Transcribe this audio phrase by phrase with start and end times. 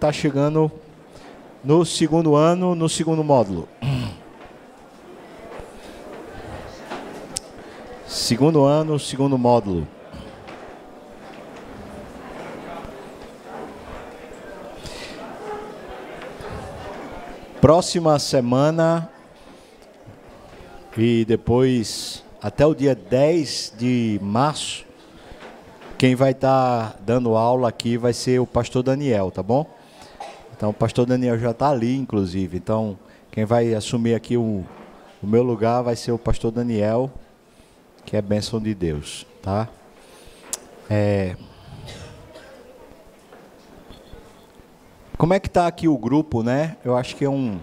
[0.00, 0.72] está chegando
[1.62, 3.68] no segundo ano, no segundo módulo.
[8.08, 9.86] Segundo ano, segundo módulo.
[17.60, 19.10] Próxima semana
[20.96, 24.86] e depois até o dia 10 de março,
[25.98, 29.79] quem vai estar tá dando aula aqui vai ser o pastor Daniel, tá bom?
[30.60, 32.58] Então o pastor Daniel já está ali, inclusive.
[32.58, 32.98] Então,
[33.30, 34.62] quem vai assumir aqui o,
[35.22, 37.10] o meu lugar vai ser o pastor Daniel,
[38.04, 39.66] que é bênção de Deus, tá?
[40.90, 41.34] É...
[45.16, 46.76] Como é que está aqui o grupo, né?
[46.84, 47.58] Eu acho que é um.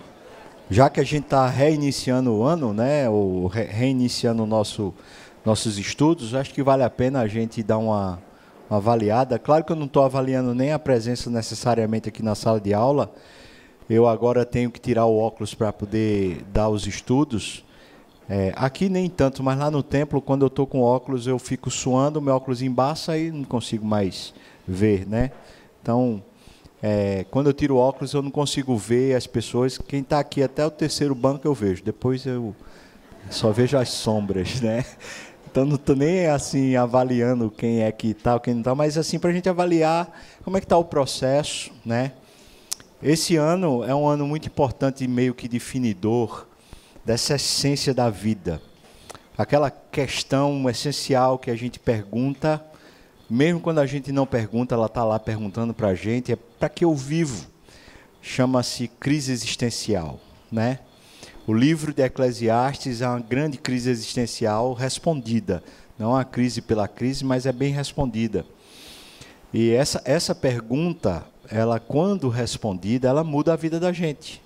[0.67, 3.07] Já que a gente está reiniciando o ano, né?
[3.07, 4.91] Ou re reiniciando nosso,
[5.45, 8.17] nossos estudos, acho que vale a pena a gente dar uma,
[8.69, 9.39] uma avaliada.
[9.39, 13.13] Claro que eu não estou avaliando nem a presença necessariamente aqui na sala de aula.
[13.89, 17.63] Eu agora tenho que tirar o óculos para poder dar os estudos.
[18.29, 21.71] É, aqui nem tanto, mas lá no templo, quando eu estou com óculos, eu fico
[21.71, 24.33] suando, meu óculos embaça e não consigo mais
[24.67, 25.31] ver, né?
[25.81, 26.21] Então,
[26.83, 29.77] é, quando eu tiro o óculos, eu não consigo ver as pessoas.
[29.77, 31.81] Quem está aqui até o terceiro banco eu vejo.
[31.81, 32.53] Depois eu
[33.29, 34.83] só vejo as sombras, né?
[35.57, 39.17] Então não estou nem assim avaliando quem é que está, quem não está, mas assim
[39.17, 40.07] para a gente avaliar
[40.43, 42.11] como é que está o processo, né?
[43.01, 46.45] Esse ano é um ano muito importante e meio que definidor
[47.03, 48.61] dessa essência da vida.
[49.35, 52.63] Aquela questão essencial que a gente pergunta
[53.27, 56.69] mesmo quando a gente não pergunta, ela está lá perguntando para a gente, é para
[56.69, 57.47] que eu vivo?
[58.21, 60.19] Chama-se crise existencial,
[60.51, 60.81] né?
[61.47, 65.63] O livro de Eclesiastes é uma grande crise existencial respondida.
[65.97, 68.45] Não é uma crise pela crise, mas é bem respondida.
[69.53, 74.41] E essa, essa pergunta, ela quando respondida, ela muda a vida da gente.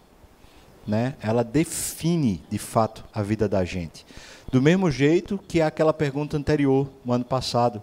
[0.85, 1.15] Né?
[1.19, 4.05] Ela define, de fato, a vida da gente.
[4.51, 7.81] Do mesmo jeito que aquela pergunta anterior, no ano passado,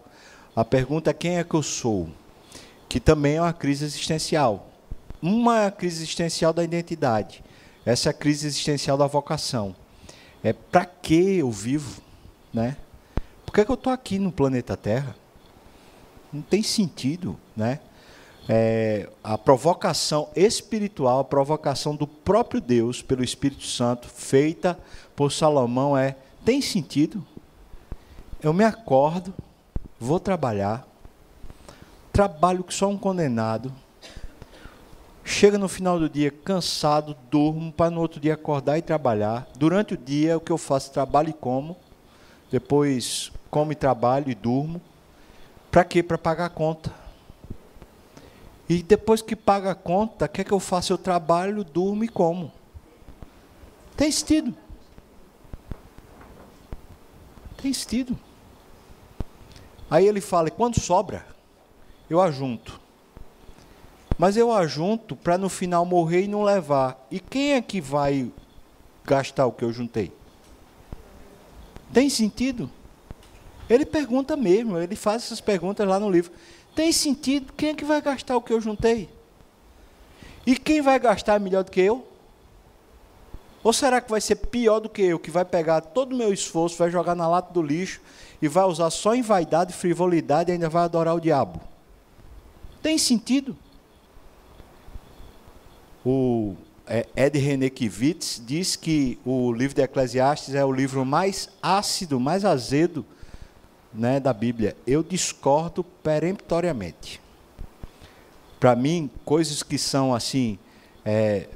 [0.54, 2.08] a pergunta é quem é que eu sou?
[2.88, 4.70] Que também é uma crise existencial.
[5.20, 7.42] Uma crise existencial da identidade.
[7.88, 9.74] Essa é a crise existencial da vocação.
[10.44, 12.02] É para que eu vivo,
[12.52, 12.76] né?
[13.46, 15.16] Por que, é que eu estou aqui no planeta Terra?
[16.30, 17.80] Não tem sentido, né?
[18.46, 24.78] É, a provocação espiritual, a provocação do próprio Deus pelo Espírito Santo, feita
[25.16, 27.26] por Salomão, é: tem sentido?
[28.42, 29.32] Eu me acordo,
[29.98, 30.86] vou trabalhar,
[32.12, 33.72] trabalho que só um condenado,
[35.28, 39.46] chega no final do dia cansado, durmo para no outro dia acordar e trabalhar.
[39.56, 40.90] Durante o dia, o que eu faço?
[40.90, 41.76] Trabalho e como,
[42.50, 44.80] depois como e trabalho e durmo.
[45.70, 46.02] Para quê?
[46.02, 46.92] Para pagar a conta.
[48.68, 50.92] E depois que paga a conta, o que é que eu faço?
[50.92, 52.50] Eu trabalho, durmo e como.
[53.96, 54.54] Tem sentido.
[57.60, 58.18] Tem sentido.
[59.90, 61.26] Aí ele fala: quando sobra,
[62.08, 62.87] eu ajunto.
[64.18, 67.06] Mas eu ajunto para no final morrer e não levar.
[67.08, 68.30] E quem é que vai
[69.04, 70.12] gastar o que eu juntei?
[71.92, 72.68] Tem sentido?
[73.70, 76.32] Ele pergunta mesmo, ele faz essas perguntas lá no livro.
[76.74, 77.52] Tem sentido?
[77.56, 79.08] Quem é que vai gastar o que eu juntei?
[80.44, 82.06] E quem vai gastar melhor do que eu?
[83.62, 86.32] Ou será que vai ser pior do que eu, que vai pegar todo o meu
[86.32, 88.00] esforço, vai jogar na lata do lixo
[88.40, 91.60] e vai usar só em vaidade, frivolidade e ainda vai adorar o diabo?
[92.82, 93.56] Tem sentido?
[96.10, 102.18] O é, Ed Kivitz diz que o livro de Eclesiastes é o livro mais ácido,
[102.18, 103.04] mais azedo
[103.92, 104.74] né, da Bíblia.
[104.86, 107.20] Eu discordo peremptoriamente.
[108.58, 110.58] Para mim, coisas que são assim,
[111.04, 111.46] é,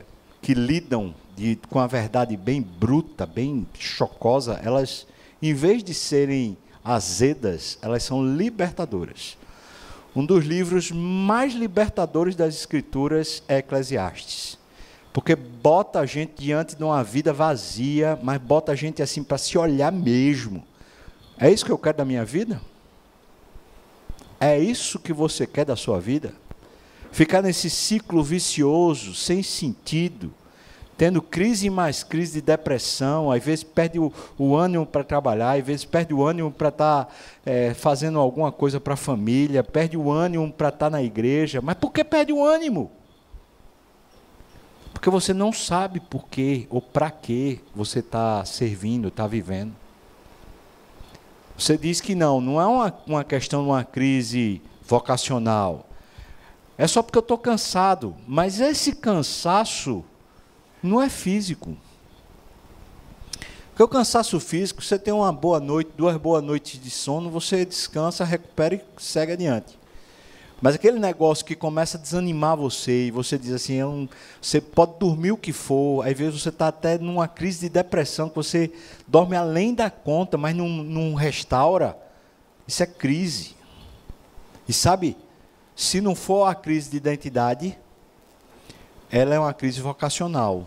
[0.42, 5.06] que lidam de, com a verdade bem bruta, bem chocosa, elas,
[5.40, 9.38] em vez de serem azedas, elas são libertadoras.
[10.14, 14.58] Um dos livros mais libertadores das Escrituras é Eclesiastes.
[15.12, 19.38] Porque bota a gente diante de uma vida vazia, mas bota a gente assim para
[19.38, 20.64] se olhar mesmo.
[21.38, 22.60] É isso que eu quero da minha vida?
[24.38, 26.34] É isso que você quer da sua vida?
[27.10, 30.32] Ficar nesse ciclo vicioso, sem sentido,
[30.96, 35.58] tendo crise e mais crise de depressão, às vezes perde o, o ânimo para trabalhar,
[35.58, 37.12] às vezes perde o ânimo para estar tá,
[37.44, 41.60] é, fazendo alguma coisa para a família, perde o ânimo para estar tá na igreja.
[41.60, 42.90] Mas por que perde o ânimo?
[44.92, 49.72] Porque você não sabe por quê ou para que você está servindo, está vivendo.
[51.58, 55.86] Você diz que não, não é uma, uma questão de uma crise vocacional.
[56.78, 58.16] É só porque eu estou cansado.
[58.26, 60.04] Mas esse cansaço
[60.82, 61.76] não é físico.
[63.70, 67.64] Porque o cansaço físico, você tem uma boa noite, duas boas noites de sono, você
[67.64, 69.78] descansa, recupera e segue adiante.
[70.60, 74.08] Mas aquele negócio que começa a desanimar você, e você diz assim, não,
[74.40, 78.28] você pode dormir o que for, às vezes você está até numa crise de depressão,
[78.28, 78.70] que você
[79.08, 81.98] dorme além da conta, mas não, não restaura,
[82.68, 83.56] isso é crise.
[84.68, 85.16] E sabe,
[85.74, 87.76] se não for a crise de identidade,
[89.12, 90.66] ela é uma crise vocacional.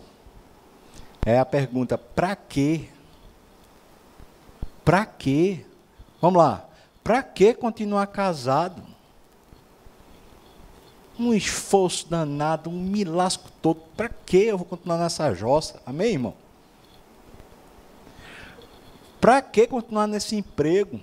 [1.26, 2.88] É a pergunta: para quê?
[4.84, 5.66] Para quê?
[6.22, 6.64] Vamos lá.
[7.02, 8.80] Para que continuar casado?
[11.18, 13.80] Um esforço danado, um milasco todo.
[13.96, 15.82] Para que eu vou continuar nessa jossa?
[15.84, 16.34] Amém, irmão?
[19.20, 21.00] Para que continuar nesse emprego?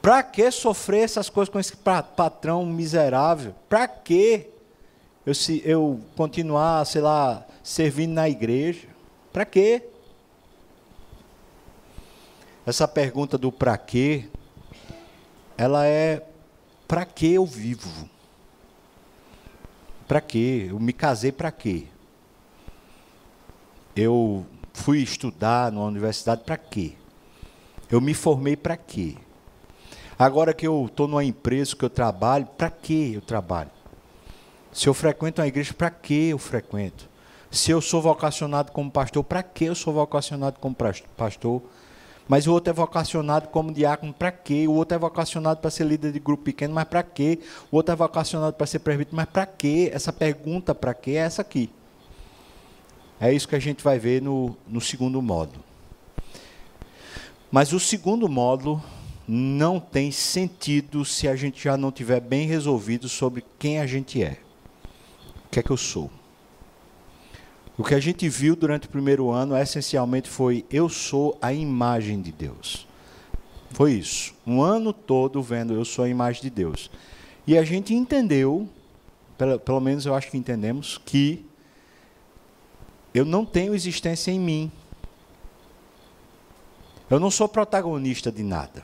[0.00, 3.54] Para que sofrer essas coisas com esse patrão miserável?
[3.68, 4.53] Para que
[5.26, 5.32] eu,
[5.64, 8.86] eu continuar, sei lá, servindo na igreja?
[9.32, 9.82] Para quê?
[12.66, 14.28] Essa pergunta do para quê,
[15.56, 16.26] ela é
[16.86, 18.08] para que eu vivo?
[20.06, 20.66] Para quê?
[20.70, 21.86] Eu me casei para quê?
[23.96, 26.92] Eu fui estudar numa universidade para quê?
[27.90, 29.16] Eu me formei para quê?
[30.18, 33.70] Agora que eu estou numa empresa que eu trabalho, para que eu trabalho?
[34.74, 37.08] Se eu frequento uma igreja, para que eu frequento?
[37.48, 40.76] Se eu sou vocacionado como pastor, para que eu sou vocacionado como
[41.16, 41.62] pastor?
[42.26, 44.66] Mas o outro é vocacionado como diácono, para quê?
[44.66, 47.38] O outro é vocacionado para ser líder de grupo pequeno, mas para quê?
[47.70, 49.90] O outro é vocacionado para ser presbítero, mas para quê?
[49.94, 51.70] Essa pergunta, para quê, é essa aqui.
[53.20, 55.62] É isso que a gente vai ver no, no segundo módulo.
[57.48, 58.82] Mas o segundo módulo
[59.28, 64.20] não tem sentido se a gente já não tiver bem resolvido sobre quem a gente
[64.20, 64.38] é.
[65.54, 66.10] O que é que eu sou?
[67.78, 72.20] O que a gente viu durante o primeiro ano essencialmente foi eu sou a imagem
[72.20, 72.88] de Deus.
[73.70, 74.34] Foi isso.
[74.44, 76.90] Um ano todo vendo eu sou a imagem de Deus.
[77.46, 78.68] E a gente entendeu,
[79.38, 81.46] pelo, pelo menos eu acho que entendemos, que
[83.14, 84.72] eu não tenho existência em mim.
[87.08, 88.82] Eu não sou protagonista de nada.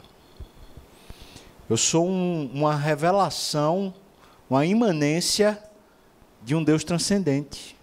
[1.68, 3.92] Eu sou um, uma revelação,
[4.48, 5.60] uma imanência
[6.42, 7.76] de um Deus transcendente.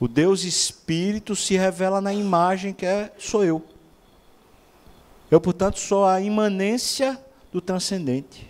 [0.00, 3.64] O Deus Espírito se revela na imagem que é, sou eu.
[5.30, 7.18] Eu, portanto, sou a imanência
[7.52, 8.46] do transcendente.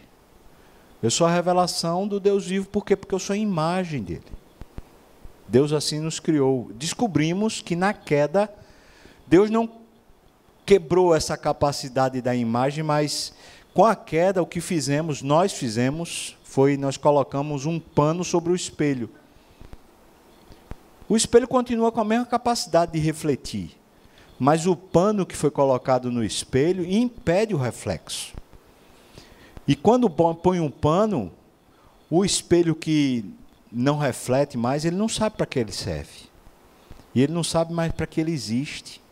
[1.03, 2.97] Eu sou a revelação do Deus vivo, por quê?
[2.97, 4.25] Porque eu sou a imagem dele.
[5.49, 6.71] Deus assim nos criou.
[6.75, 8.53] Descobrimos que na queda,
[9.27, 9.71] Deus não
[10.67, 13.33] quebrou essa capacidade da imagem, mas
[13.73, 18.57] com a queda, o que fizemos, nós fizemos, foi nós colocamos um pano sobre o
[18.57, 19.11] espelho.
[21.07, 23.79] O espelho continua com a mesma capacidade de refletir,
[24.39, 28.35] mas o pano que foi colocado no espelho impede o reflexo.
[29.67, 31.31] E quando põe um pano,
[32.09, 33.27] o espelho que
[33.71, 36.31] não reflete mais, ele não sabe para que ele serve.
[37.15, 39.03] E ele não sabe mais para que ele existe.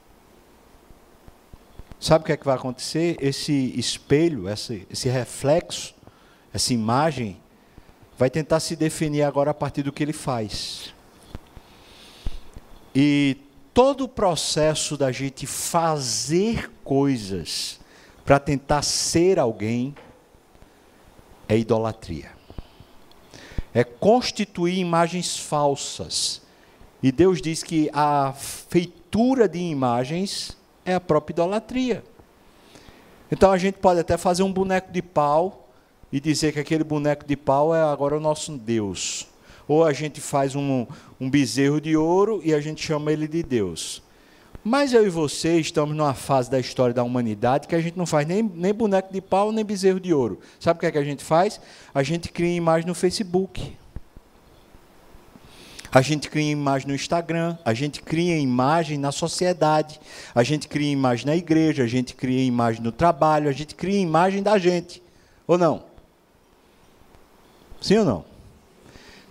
[2.00, 3.18] Sabe o que é que vai acontecer?
[3.20, 5.95] Esse espelho, esse, esse reflexo,
[6.56, 7.38] essa imagem,
[8.16, 10.94] vai tentar se definir agora a partir do que ele faz.
[12.94, 13.36] E
[13.74, 17.78] todo o processo da gente fazer coisas
[18.24, 19.94] para tentar ser alguém
[21.46, 22.30] é idolatria.
[23.74, 26.40] É constituir imagens falsas.
[27.02, 32.02] E Deus diz que a feitura de imagens é a própria idolatria.
[33.30, 35.65] Então a gente pode até fazer um boneco de pau
[36.12, 39.26] e dizer que aquele boneco de pau é agora o nosso Deus.
[39.68, 40.86] Ou a gente faz um,
[41.20, 44.02] um bezerro de ouro e a gente chama ele de Deus.
[44.62, 48.04] Mas eu e você estamos numa fase da história da humanidade que a gente não
[48.04, 50.40] faz nem, nem boneco de pau, nem bezerro de ouro.
[50.58, 51.60] Sabe o que, é que a gente faz?
[51.94, 53.76] A gente cria imagem no Facebook.
[55.92, 60.00] A gente cria imagem no Instagram, a gente cria imagem na sociedade,
[60.34, 64.00] a gente cria imagem na igreja, a gente cria imagem no trabalho, a gente cria
[64.00, 65.02] imagem da gente.
[65.46, 65.84] Ou não?
[67.80, 68.24] Sim ou não?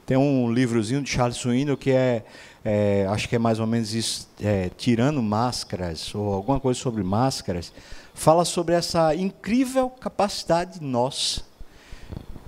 [0.06, 2.24] Tem um livrozinho de Charles Swindoll que é,
[2.64, 7.04] é acho que é mais ou menos isso, é, tirando máscaras ou alguma coisa sobre
[7.04, 7.74] máscaras,
[8.14, 11.42] fala sobre essa incrível capacidade nossa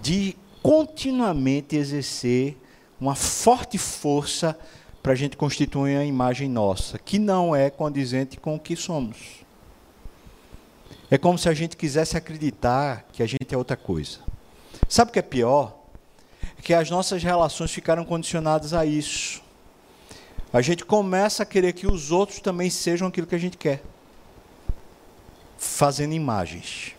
[0.02, 2.58] de continuamente exercer
[3.00, 4.58] uma forte força
[5.02, 9.46] para a gente constituir a imagem nossa, que não é condizente com o que somos.
[11.10, 14.20] É como se a gente quisesse acreditar que a gente é outra coisa.
[14.90, 15.77] Sabe o que é pior?
[16.62, 19.42] Que as nossas relações ficaram condicionadas a isso.
[20.52, 23.84] A gente começa a querer que os outros também sejam aquilo que a gente quer,
[25.58, 26.96] fazendo imagens.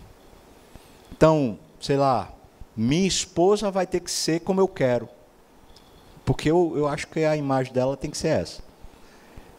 [1.13, 2.31] Então, sei lá,
[2.77, 5.09] minha esposa vai ter que ser como eu quero,
[6.25, 8.63] porque eu, eu acho que a imagem dela tem que ser essa.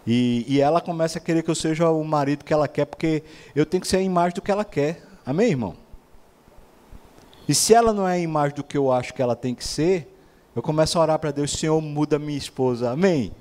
[0.08, 3.24] E, e ela começa a querer que eu seja o marido que ela quer, porque
[3.56, 5.03] eu tenho que ser a imagem do que ela quer.
[5.25, 5.75] Amém, irmão?
[7.50, 9.65] E se ela não é a imagem do que eu acho que ela tem que
[9.65, 10.15] ser,
[10.56, 12.91] eu começo a orar para Deus, Senhor, muda minha esposa.
[12.91, 13.32] Amém?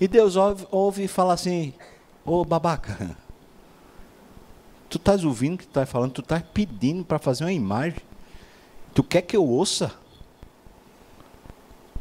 [0.00, 1.74] E Deus ouve, ouve e fala assim,
[2.24, 3.16] ô babaca,
[4.88, 7.98] tu estás ouvindo o que tu estás falando, tu estás pedindo para fazer uma imagem.
[8.94, 9.92] Tu quer que eu ouça?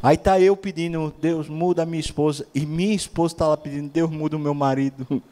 [0.03, 3.89] Aí está eu pedindo, Deus muda a minha esposa, e minha esposa está lá pedindo,
[3.89, 5.24] Deus muda o meu marido.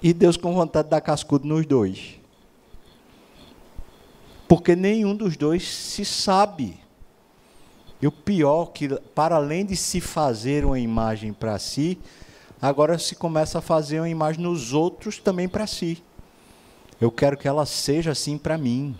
[0.00, 2.17] E Deus com vontade de dar cascudo nos dois.
[4.48, 6.80] Porque nenhum dos dois se sabe.
[8.00, 11.98] E o pior, que para além de se fazer uma imagem para si,
[12.60, 16.02] agora se começa a fazer uma imagem nos outros também para si.
[17.00, 18.96] Eu quero que ela seja assim para mim.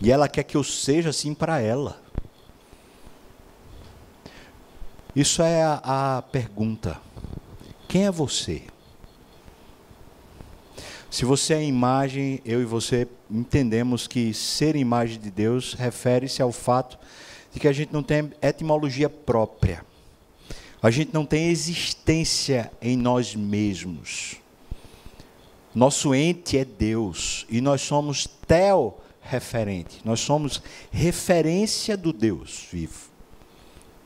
[0.00, 2.00] E ela quer que eu seja assim para ela.
[5.14, 7.00] Isso é a, a pergunta.
[7.88, 8.62] Quem é você?
[11.12, 16.50] Se você é imagem, eu e você entendemos que ser imagem de Deus refere-se ao
[16.50, 16.98] fato
[17.52, 19.84] de que a gente não tem etimologia própria.
[20.82, 24.36] A gente não tem existência em nós mesmos.
[25.74, 30.00] Nosso ente é Deus e nós somos teo referente.
[30.06, 33.10] Nós somos referência do Deus vivo.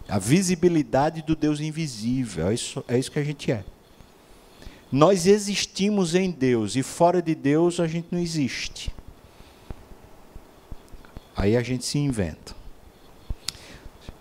[0.09, 2.49] A visibilidade do Deus invisível.
[2.49, 3.65] É isso, é isso que a gente é.
[4.91, 8.95] Nós existimos em Deus e fora de Deus a gente não existe.
[11.37, 12.55] Aí a gente se inventa.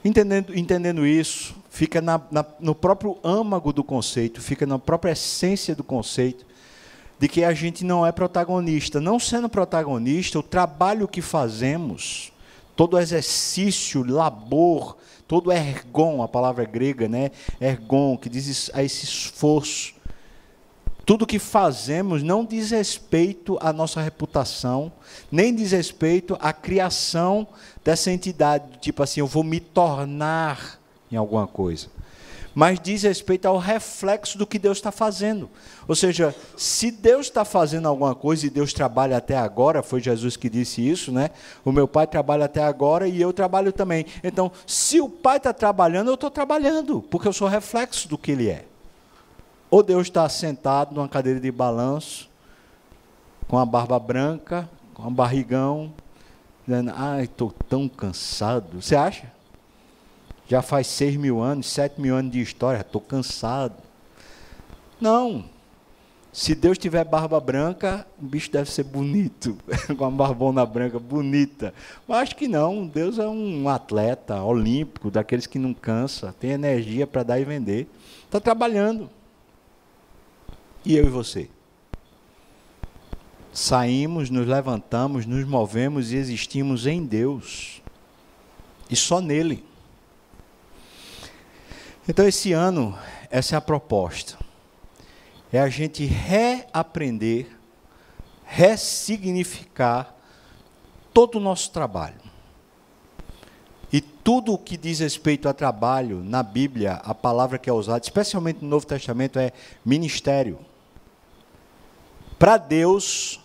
[0.04, 5.76] Entendendo, entendendo isso, fica na, na, no próprio âmago do conceito, fica na própria essência
[5.76, 6.46] do conceito,
[7.18, 9.02] de que a gente não é protagonista.
[9.02, 12.32] Não sendo protagonista, o trabalho que fazemos,
[12.76, 17.32] todo exercício, labor, todo ergon, a palavra grega, né?
[17.60, 19.95] Ergon, que diz a esse esforço.
[21.06, 24.92] Tudo que fazemos não diz respeito à nossa reputação,
[25.32, 27.48] nem diz respeito à criação
[27.84, 30.80] dessa entidade, tipo assim, eu vou me tornar
[31.12, 31.88] em alguma coisa.
[32.56, 35.50] Mas diz respeito ao reflexo do que Deus está fazendo.
[35.88, 40.38] Ou seja, se Deus está fazendo alguma coisa e Deus trabalha até agora, foi Jesus
[40.38, 41.32] que disse isso, né?
[41.66, 44.06] O meu pai trabalha até agora e eu trabalho também.
[44.24, 48.32] Então, se o pai está trabalhando, eu estou trabalhando, porque eu sou reflexo do que
[48.32, 48.66] ele é.
[49.70, 52.30] Ou Deus está sentado numa cadeira de balanço,
[53.48, 55.94] com a barba branca, com um barrigão,
[56.66, 58.82] dizendo, ai, estou tão cansado.
[58.82, 59.32] Você acha?
[60.48, 63.76] Já faz seis mil anos, sete mil anos de história, estou cansado.
[65.00, 65.46] Não.
[66.32, 69.58] Se Deus tiver barba branca, o bicho deve ser bonito,
[69.98, 71.74] com uma barbona branca bonita.
[72.06, 72.86] Mas acho que não.
[72.86, 77.88] Deus é um atleta olímpico, daqueles que não cansa, tem energia para dar e vender.
[78.26, 79.10] Está trabalhando.
[80.86, 81.50] E eu e você?
[83.52, 87.82] Saímos, nos levantamos, nos movemos e existimos em Deus.
[88.90, 89.66] E só nele.
[92.08, 92.96] Então, esse ano,
[93.32, 94.38] essa é a proposta.
[95.52, 97.48] É a gente reaprender,
[98.44, 100.14] ressignificar
[101.12, 102.20] todo o nosso trabalho.
[103.92, 108.04] E tudo o que diz respeito a trabalho, na Bíblia, a palavra que é usada,
[108.04, 109.52] especialmente no Novo Testamento, é
[109.84, 110.60] ministério.
[112.46, 113.40] Para Deus,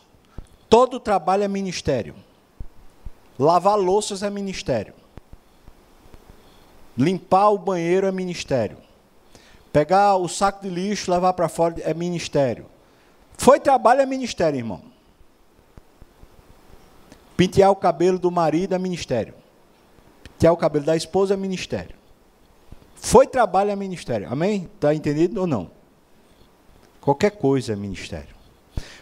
[0.69, 2.15] todo trabalho é ministério.
[3.39, 4.93] Lavar louças é ministério.
[6.99, 8.77] Limpar o banheiro é ministério.
[9.73, 12.67] Pegar o saco de lixo, levar para fora é ministério.
[13.39, 14.83] Foi trabalho é ministério, irmão.
[17.39, 19.33] Pentear o cabelo do marido é ministério.
[20.25, 21.97] Pentear o cabelo da esposa é ministério.
[22.97, 24.31] Foi trabalho é ministério.
[24.31, 24.69] Amém?
[24.75, 25.71] Está entendido ou não?
[27.01, 28.40] Qualquer coisa é ministério.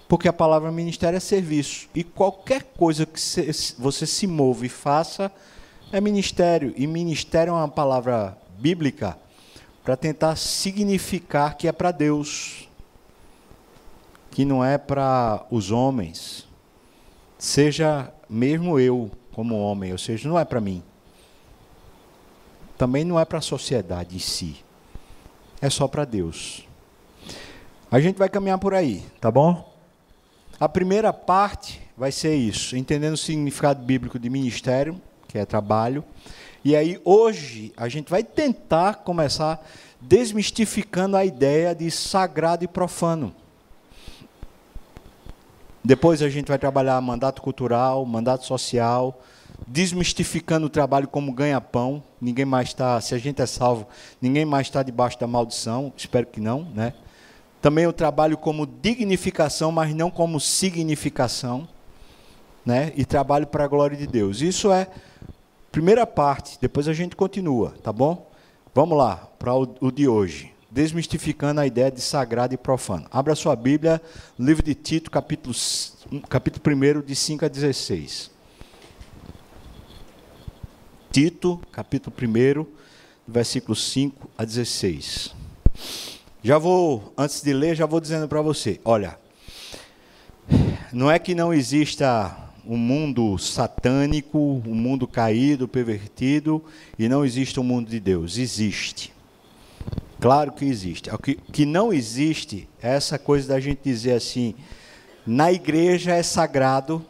[0.09, 1.89] Porque a palavra ministério é serviço.
[1.95, 3.21] E qualquer coisa que
[3.79, 5.31] você se move e faça
[5.93, 6.73] é ministério.
[6.77, 9.19] E ministério é uma palavra bíblica
[9.85, 12.69] para tentar significar que é para Deus,
[14.31, 16.47] que não é para os homens.
[17.39, 20.83] Seja mesmo eu como homem, ou seja, não é para mim.
[22.77, 24.63] Também não é para a sociedade em si.
[25.61, 26.67] É só para Deus.
[27.91, 29.78] A gente vai caminhar por aí, tá bom?
[30.61, 36.05] A primeira parte vai ser isso, entendendo o significado bíblico de ministério, que é trabalho.
[36.65, 39.65] E aí, hoje, a gente vai tentar começar
[40.01, 43.33] desmistificando a ideia de sagrado e profano.
[45.85, 49.23] Depois a gente vai trabalhar mandato cultural, mandato social,
[49.65, 52.03] desmistificando o trabalho como ganha-pão.
[52.21, 53.87] Ninguém mais está, se a gente é salvo,
[54.21, 55.93] ninguém mais está debaixo da maldição.
[55.97, 56.95] Espero que não, né?
[57.61, 61.69] Também o trabalho como dignificação, mas não como significação,
[62.65, 62.93] né?
[62.97, 64.41] E trabalho para a glória de Deus.
[64.41, 64.89] Isso é
[65.73, 66.59] primeira parte.
[66.61, 68.31] Depois a gente continua, tá bom?
[68.75, 73.07] Vamos lá para o, o de hoje desmistificando a ideia de sagrado e profano.
[73.11, 74.01] Abra sua Bíblia,
[74.39, 75.55] livro de Tito, capítulo,
[76.29, 78.31] capítulo 1, de 5 a 16.
[81.11, 82.67] Tito, capítulo 1,
[83.27, 85.35] versículos 5 a 16.
[86.43, 89.19] Já vou, antes de ler, já vou dizendo para você: olha,
[90.93, 96.63] não é que não exista um mundo satânico, um mundo caído, pervertido,
[96.97, 98.39] e não existe um mundo de Deus.
[98.39, 99.13] Existe.
[100.21, 101.11] Claro que existe.
[101.11, 104.55] O que, que não existe é essa coisa da gente dizer assim:
[105.27, 107.05] na igreja é sagrado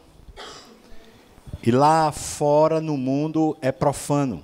[1.62, 4.42] e lá fora no mundo é profano.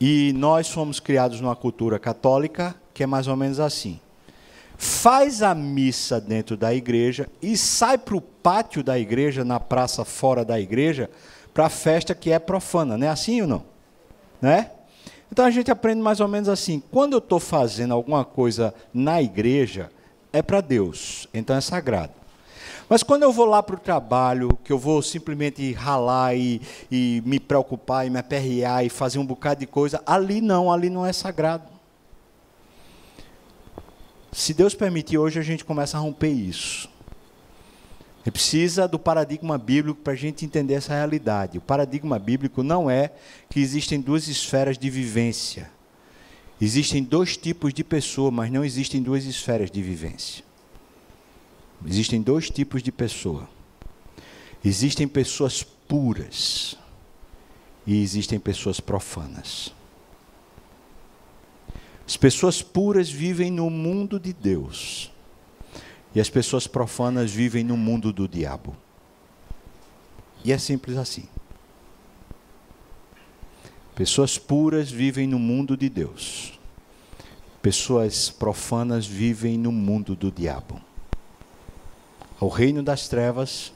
[0.00, 4.00] E nós fomos criados numa cultura católica que é mais ou menos assim.
[4.76, 10.04] Faz a missa dentro da igreja e sai para o pátio da igreja, na praça
[10.04, 11.08] fora da igreja,
[11.54, 12.98] para a festa que é profana.
[12.98, 13.62] Não é assim ou não?
[14.42, 14.72] Né?
[15.30, 19.22] Então a gente aprende mais ou menos assim: quando eu estou fazendo alguma coisa na
[19.22, 19.90] igreja,
[20.32, 22.14] é para Deus, então é sagrado.
[22.88, 27.22] Mas quando eu vou lá para o trabalho, que eu vou simplesmente ralar e, e
[27.24, 31.06] me preocupar e me aperrear e fazer um bocado de coisa, ali não, ali não
[31.06, 31.77] é sagrado.
[34.38, 36.88] Se Deus permitir, hoje a gente começa a romper isso.
[38.24, 41.58] Ele precisa do paradigma bíblico para a gente entender essa realidade.
[41.58, 43.10] O paradigma bíblico não é
[43.50, 45.68] que existem duas esferas de vivência.
[46.60, 50.44] Existem dois tipos de pessoa, mas não existem duas esferas de vivência.
[51.84, 53.50] Existem dois tipos de pessoa.
[54.64, 56.76] Existem pessoas puras
[57.84, 59.76] e existem pessoas profanas.
[62.08, 65.12] As pessoas puras vivem no mundo de Deus.
[66.14, 68.74] E as pessoas profanas vivem no mundo do diabo.
[70.42, 71.28] E é simples assim.
[73.94, 76.58] Pessoas puras vivem no mundo de Deus.
[77.60, 80.80] Pessoas profanas vivem no mundo do diabo.
[82.40, 83.70] O reino das trevas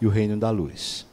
[0.00, 1.04] e o reino da luz.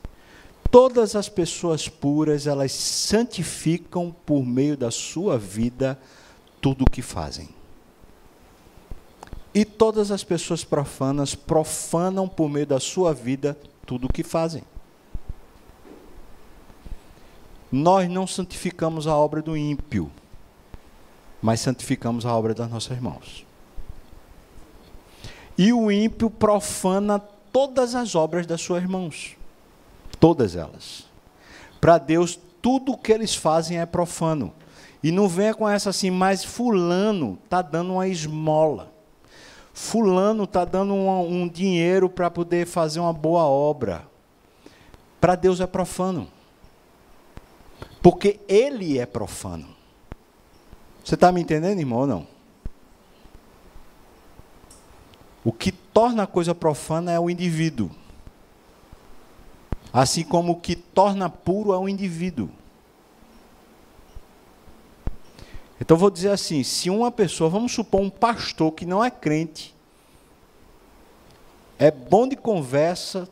[0.71, 5.99] Todas as pessoas puras, elas santificam por meio da sua vida
[6.65, 7.47] tudo o que fazem.
[9.54, 14.63] E todas as pessoas profanas profanam por meio da sua vida tudo o que fazem.
[17.71, 20.12] Nós não santificamos a obra do ímpio,
[21.39, 23.45] mas santificamos a obra das nossas mãos.
[25.56, 29.38] E o ímpio profana todas as obras das suas mãos.
[30.19, 31.06] Todas elas.
[31.80, 34.51] Para Deus, tudo o que eles fazem é profano.
[35.05, 38.95] E não venha com essa assim, mas fulano está dando uma esmola
[39.75, 44.07] fulano está dando um, um dinheiro para poder fazer uma boa obra.
[45.19, 46.29] Para Deus é profano.
[48.01, 49.67] Porque ele é profano.
[51.03, 52.27] Você está me entendendo, irmão, ou não?
[55.43, 57.91] O que torna a coisa profana é o indivíduo.
[59.91, 62.49] Assim como o que torna puro é o indivíduo.
[65.86, 69.74] Então vou dizer assim: se uma pessoa, vamos supor um pastor que não é crente,
[71.78, 73.30] é bom de conversa,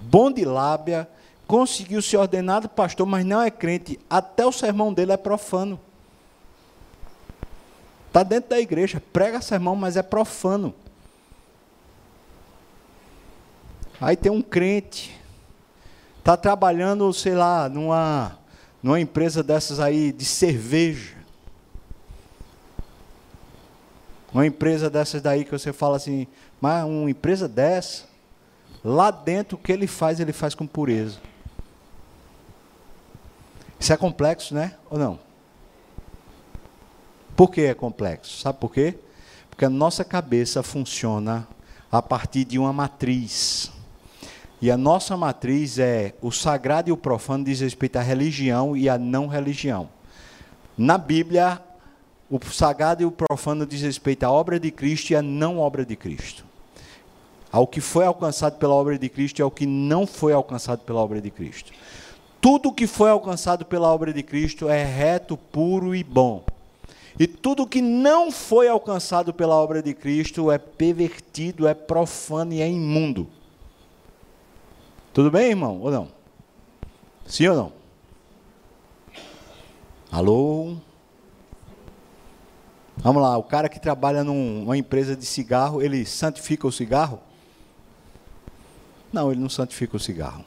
[0.00, 1.08] bom de lábia,
[1.46, 5.78] conseguiu ser ordenado pastor, mas não é crente, até o sermão dele é profano.
[8.08, 10.74] Está dentro da igreja, prega sermão, mas é profano.
[14.00, 15.16] Aí tem um crente,
[16.18, 18.36] está trabalhando, sei lá, numa,
[18.82, 21.21] numa empresa dessas aí de cerveja.
[24.32, 26.26] Uma empresa dessas daí que você fala assim,
[26.60, 28.04] mas uma empresa dessa,
[28.82, 31.18] lá dentro o que ele faz, ele faz com pureza.
[33.78, 34.74] Isso é complexo, né?
[34.88, 35.18] Ou não?
[37.36, 38.40] Por que é complexo?
[38.40, 38.94] Sabe por quê?
[39.50, 41.46] Porque a nossa cabeça funciona
[41.90, 43.70] a partir de uma matriz.
[44.62, 48.88] E a nossa matriz é o sagrado e o profano diz respeito à religião e
[48.88, 49.88] à não religião.
[50.78, 51.60] Na Bíblia,
[52.32, 55.84] o sagrado e o profano diz respeito à obra de Cristo e à não obra
[55.84, 56.44] de Cristo.
[57.52, 61.00] ao que foi alcançado pela obra de Cristo e ao que não foi alcançado pela
[61.00, 61.70] obra de Cristo.
[62.40, 66.42] Tudo que foi alcançado pela obra de Cristo é reto, puro e bom.
[67.18, 72.62] E tudo que não foi alcançado pela obra de Cristo é pervertido, é profano e
[72.62, 73.28] é imundo.
[75.12, 75.78] Tudo bem, irmão?
[75.82, 76.08] Ou não?
[77.26, 77.72] Sim ou não?
[80.10, 80.76] Alô?
[83.02, 87.20] Vamos lá, o cara que trabalha numa empresa de cigarro, ele santifica o cigarro?
[89.12, 90.44] Não, ele não santifica o cigarro.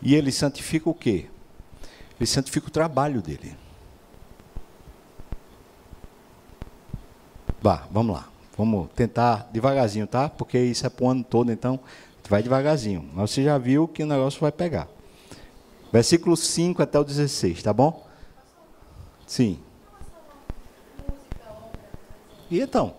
[0.00, 1.26] E ele santifica o quê?
[2.18, 3.54] Ele santifica o trabalho dele.
[7.60, 8.26] Vá, vamos lá.
[8.56, 10.30] Vamos tentar devagarzinho, tá?
[10.30, 11.78] Porque isso é para o ano todo, então
[12.26, 13.06] vai devagarzinho.
[13.12, 14.88] Mas você já viu que o negócio vai pegar.
[15.92, 18.06] Versículo 5 até o 16, tá bom?
[19.26, 19.58] Sim.
[22.50, 22.94] E então?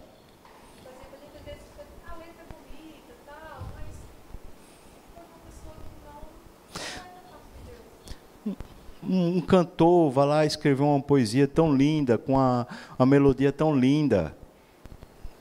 [9.12, 12.65] um, um, cantor vai lá escrever uma poesia tão linda, com a,
[12.97, 14.36] uma melodia tão linda.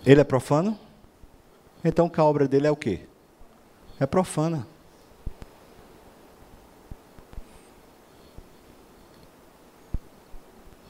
[0.04, 0.76] Ele é profano?
[1.84, 3.00] Então que a obra dele é o quê?
[3.98, 4.66] É profana.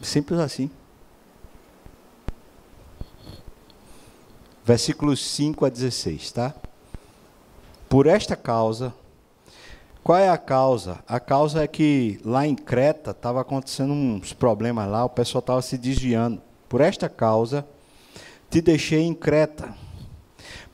[0.03, 0.71] Simples assim.
[4.65, 6.55] Versículos 5 a 16, tá?
[7.89, 8.95] Por esta causa,
[10.03, 11.01] qual é a causa?
[11.07, 15.63] A causa é que lá em Creta estava acontecendo uns problemas lá, o pessoal estava
[15.63, 16.41] se desviando.
[16.69, 17.67] Por esta causa,
[18.49, 19.75] te deixei em Creta,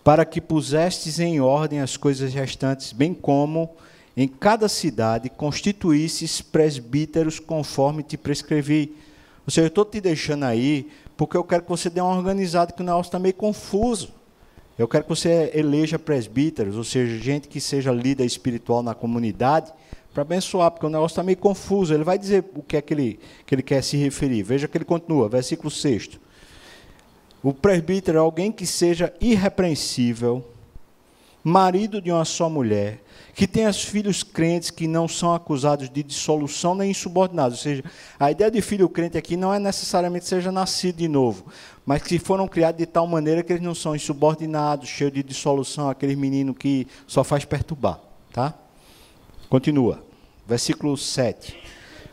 [0.04, 3.74] para que pusestes em ordem as coisas restantes, bem como
[4.16, 8.96] em cada cidade constituísses presbíteros conforme te prescrevi.
[9.46, 12.72] Ou seja, eu estou te deixando aí porque eu quero que você dê uma organizada,
[12.72, 14.10] que o negócio está meio confuso.
[14.78, 19.72] Eu quero que você eleja presbíteros, ou seja, gente que seja líder espiritual na comunidade,
[20.12, 21.94] para abençoar, porque o negócio está meio confuso.
[21.94, 24.42] Ele vai dizer o que é que ele, que ele quer se referir.
[24.42, 26.20] Veja que ele continua, versículo 6.
[27.42, 30.44] O presbítero é alguém que seja irrepreensível,
[31.42, 33.00] marido de uma só mulher,
[33.36, 37.58] que tenha filhos crentes que não são acusados de dissolução nem insubordinados.
[37.58, 37.84] Ou seja,
[38.18, 41.44] a ideia de filho crente aqui não é necessariamente seja nascido de novo,
[41.84, 45.90] mas que foram criados de tal maneira que eles não são insubordinados, cheios de dissolução,
[45.90, 48.00] aquele menino que só faz perturbar.
[48.32, 48.54] Tá?
[49.50, 50.02] Continua.
[50.46, 51.58] Versículo 7.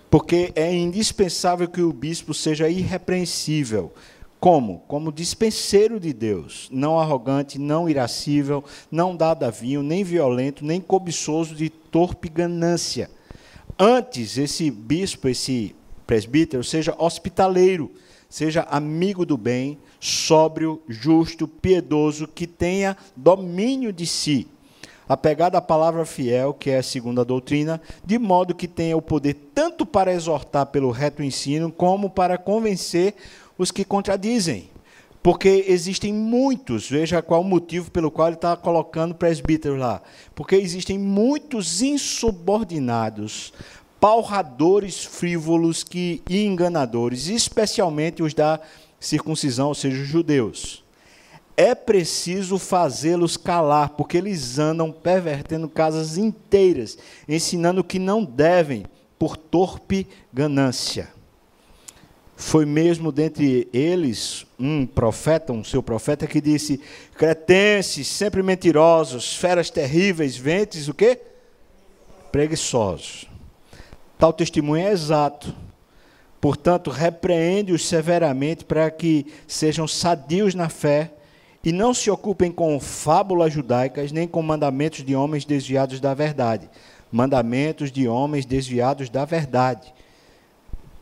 [0.10, 3.94] Porque é indispensável que o bispo seja irrepreensível,
[4.44, 4.84] como?
[4.90, 10.82] Como dispenseiro de Deus, não arrogante, não irascível, não dado a vinho, nem violento, nem
[10.82, 13.10] cobiçoso de torpe ganância.
[13.80, 15.74] Antes, esse bispo, esse
[16.06, 17.90] presbítero, seja hospitaleiro,
[18.28, 24.46] seja amigo do bem, sóbrio, justo, piedoso, que tenha domínio de si,
[25.08, 29.36] apegado à palavra fiel, que é a segunda doutrina, de modo que tenha o poder
[29.56, 33.16] tanto para exortar pelo reto ensino, como para convencer
[33.58, 34.70] os que contradizem.
[35.22, 40.02] Porque existem muitos, veja qual o motivo pelo qual ele está colocando presbítero lá.
[40.36, 43.54] Porque existem muitos insubordinados,
[44.02, 48.60] palradores frívolos que, e enganadores, especialmente os da
[49.00, 50.84] circuncisão, ou seja, os judeus.
[51.56, 56.98] É preciso fazê-los calar, porque eles andam pervertendo casas inteiras,
[57.30, 58.86] ensinando que não devem,
[59.18, 61.13] por torpe ganância.
[62.36, 66.82] Foi mesmo dentre eles um profeta, um seu profeta, que disse:
[67.16, 71.20] cretenses, sempre mentirosos, feras terríveis, ventes, o quê?
[72.32, 73.28] Preguiçosos.
[74.18, 75.56] Tal testemunho é exato.
[76.42, 81.14] Portanto, repreende-os severamente para que sejam sadios na fé
[81.64, 86.70] e não se ocupem com fábulas judaicas, nem com mandamentos de homens desviados da verdade.
[87.10, 89.93] Mandamentos de homens desviados da verdade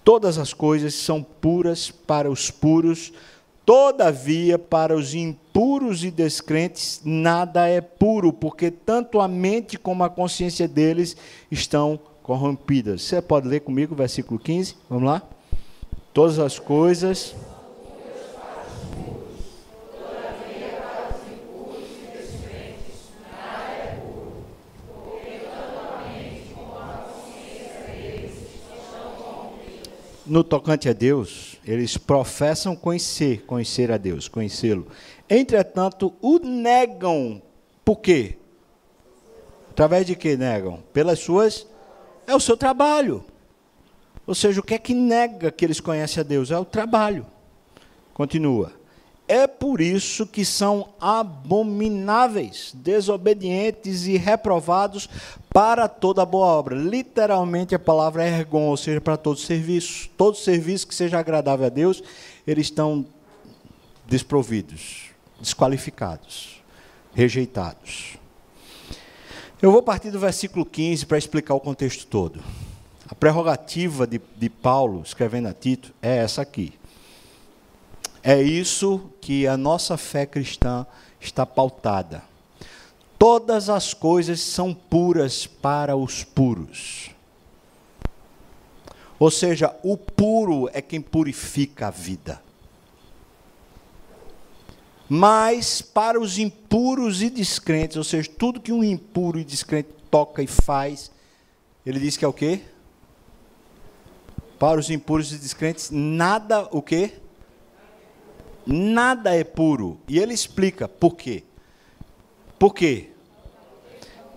[0.04, 3.14] Todas as coisas são puras para os puros,
[3.66, 10.10] todavia, para os impuros e descrentes, nada é puro, porque tanto a mente como a
[10.10, 11.16] consciência deles
[11.52, 13.04] estão corrompidas.
[13.04, 14.76] Você pode ler comigo o versículo 15?
[14.90, 15.22] Vamos lá?
[16.14, 17.36] Todas as coisas
[30.32, 34.88] no tocante a Deus, eles professam conhecer, conhecer a Deus, conhecê-lo.
[35.30, 37.42] Entretanto, o negam.
[37.84, 38.38] Por quê?
[39.72, 40.82] Através de que negam?
[40.94, 41.68] Pelas suas.
[42.26, 43.26] É o seu trabalho.
[44.26, 46.50] Ou seja, o que é que nega que eles conhecem a Deus?
[46.50, 47.26] É o trabalho.
[48.14, 48.72] Continua.
[49.32, 55.08] É por isso que são abomináveis, desobedientes e reprovados
[55.54, 56.76] para toda boa obra.
[56.76, 60.10] Literalmente a palavra é ergon, ou seja, para todo serviço.
[60.18, 62.04] Todo serviço que seja agradável a Deus,
[62.46, 63.06] eles estão
[64.06, 66.62] desprovidos, desqualificados,
[67.14, 68.18] rejeitados.
[69.62, 72.44] Eu vou partir do versículo 15 para explicar o contexto todo.
[73.08, 76.81] A prerrogativa de, de Paulo, escrevendo a Tito, é essa aqui.
[78.24, 80.86] É isso que a nossa fé cristã
[81.20, 82.24] está pautada.
[83.18, 87.12] Todas as coisas são puras para os puros.
[89.20, 92.42] Ou seja, o puro é quem purifica a vida.
[95.08, 100.42] Mas para os impuros e descrentes, ou seja, tudo que um impuro e descrente toca
[100.42, 101.12] e faz,
[101.86, 102.62] ele diz que é o quê?
[104.58, 107.21] Para os impuros e descrentes, nada o quê?
[108.66, 110.00] Nada é puro.
[110.08, 111.44] E ele explica por quê.
[112.60, 113.10] Por quê?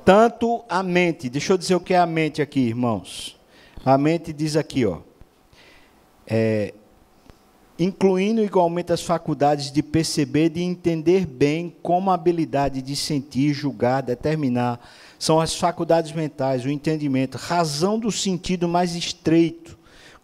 [0.05, 3.39] Tanto a mente, deixa eu dizer o que é a mente aqui, irmãos.
[3.85, 4.99] A mente diz aqui, ó.
[6.27, 6.75] É,
[7.79, 14.03] incluindo igualmente as faculdades de perceber, de entender bem, como a habilidade de sentir, julgar,
[14.03, 14.81] determinar,
[15.19, 19.74] são as faculdades mentais, o entendimento, razão do sentido mais estreito,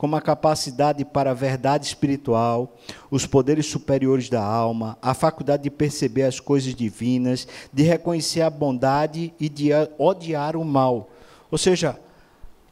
[0.00, 2.74] como a capacidade para a verdade espiritual,
[3.10, 8.48] os poderes superiores da alma, a faculdade de perceber as coisas divinas, de reconhecer a
[8.48, 11.10] bondade e de odiar o mal.
[11.50, 12.00] Ou seja,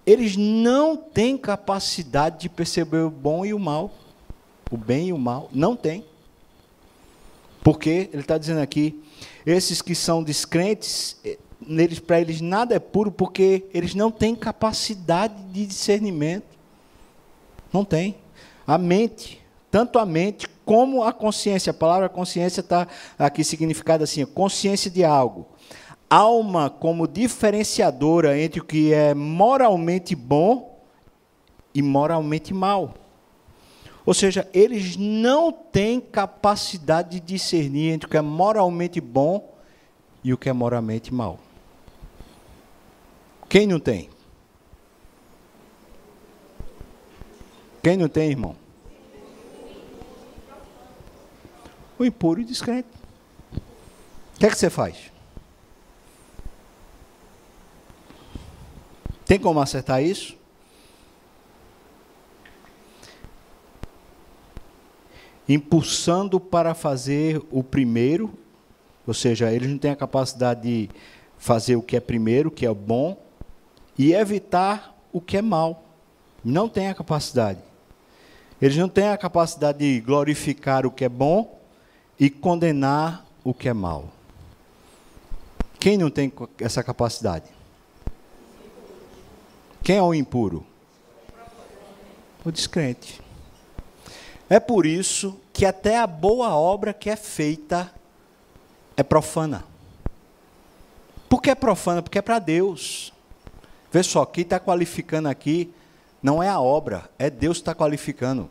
[0.06, 3.92] eles não têm capacidade de perceber o bom e o mal
[4.70, 5.50] o bem e o mal.
[5.52, 6.06] Não tem.
[7.62, 9.02] Porque ele está dizendo aqui,
[9.44, 14.34] esses que são descrentes, eh, neles, para eles nada é puro, porque eles não têm
[14.34, 16.47] capacidade de discernimento.
[17.72, 18.16] Não tem.
[18.66, 21.70] A mente, tanto a mente como a consciência.
[21.70, 22.86] A palavra consciência está
[23.18, 25.46] aqui significada assim: consciência de algo.
[26.10, 30.78] Alma como diferenciadora entre o que é moralmente bom
[31.74, 32.94] e moralmente mal.
[34.04, 39.54] Ou seja, eles não têm capacidade de discernir entre o que é moralmente bom
[40.24, 41.38] e o que é moralmente mal.
[43.48, 44.08] Quem não tem?
[47.82, 48.56] Quem não tem, irmão?
[51.98, 52.88] O impuro e descrente.
[53.52, 55.10] O que é que você faz?
[59.24, 60.38] Tem como acertar isso?
[65.48, 68.34] impulsando para fazer o primeiro,
[69.06, 70.90] ou seja, eles não têm a capacidade de
[71.38, 73.18] fazer o que é primeiro, o que é bom,
[73.98, 75.84] e evitar o que é mal.
[76.44, 77.60] Não tem a capacidade.
[78.60, 81.60] Eles não têm a capacidade de glorificar o que é bom
[82.18, 84.10] e condenar o que é mal.
[85.78, 87.46] Quem não tem essa capacidade?
[89.82, 90.66] Quem é o impuro?
[92.44, 93.20] O descrente.
[94.50, 97.92] É por isso que até a boa obra que é feita
[98.96, 99.64] é profana.
[101.28, 102.02] Por que é profana?
[102.02, 103.12] Porque é para Deus.
[103.92, 105.72] Vê só, quem está qualificando aqui
[106.22, 108.48] não é a obra, é Deus que está qualificando.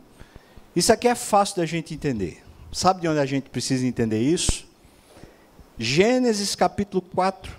[0.74, 2.42] Isso aqui é fácil da gente entender.
[2.72, 4.66] Sabe de onde a gente precisa entender isso?
[5.78, 7.52] Gênesis capítulo 4.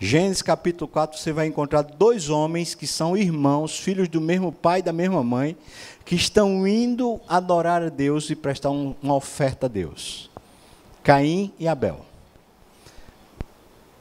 [0.00, 4.80] Gênesis capítulo 4, você vai encontrar dois homens que são irmãos, filhos do mesmo pai
[4.80, 5.56] e da mesma mãe,
[6.04, 10.30] que estão indo adorar a Deus e prestar um, uma oferta a Deus.
[11.02, 12.04] Caim e Abel.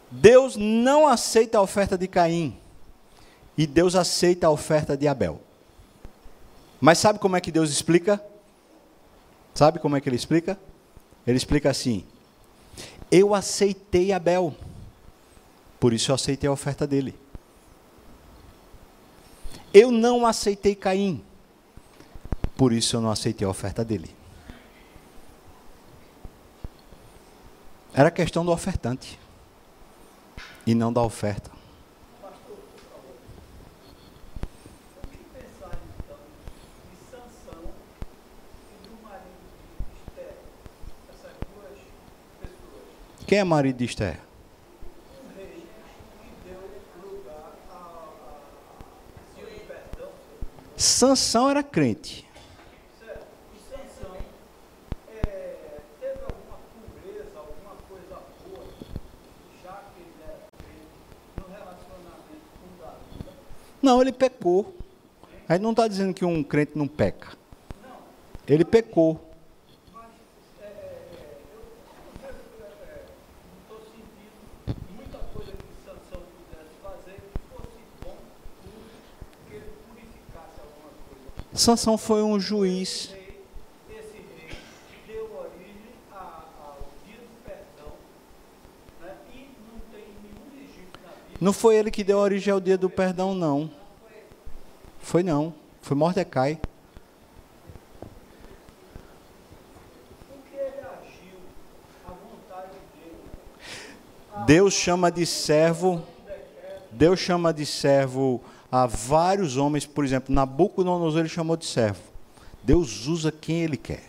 [0.10, 2.58] Deus não aceita a oferta de Caim
[3.58, 5.42] e Deus aceita a oferta de Abel.
[6.82, 8.22] Mas sabe como é que Deus explica?
[9.54, 10.58] Sabe como é que ele explica?
[11.26, 12.04] Ele explica assim:
[13.12, 14.56] Eu aceitei Abel,
[15.80, 17.16] por isso eu aceitei a oferta dele.
[19.74, 21.24] Eu não aceitei Caim,
[22.56, 24.14] por isso eu não aceitei a oferta dele.
[27.94, 29.20] Era questão do ofertante
[30.66, 31.53] e não da oferta.
[43.26, 44.20] Quem é marido de Esther?
[50.76, 52.28] Sansão era crente.
[63.82, 64.74] Não, ele pecou.
[65.48, 67.38] A gente não está dizendo que um crente não peca.
[68.48, 69.33] Ele pecou.
[81.64, 83.16] Sansão foi um juiz.
[91.40, 93.72] Não foi ele que deu origem ao dia do perdão, não.
[95.00, 95.54] Foi não.
[95.82, 96.60] Foi Mordecai.
[104.46, 106.04] Deus chama de servo.
[106.92, 112.02] Deus chama de servo a vários homens, por exemplo, Nabucodonosor ele chamou de servo.
[112.64, 114.04] Deus usa quem ele quer.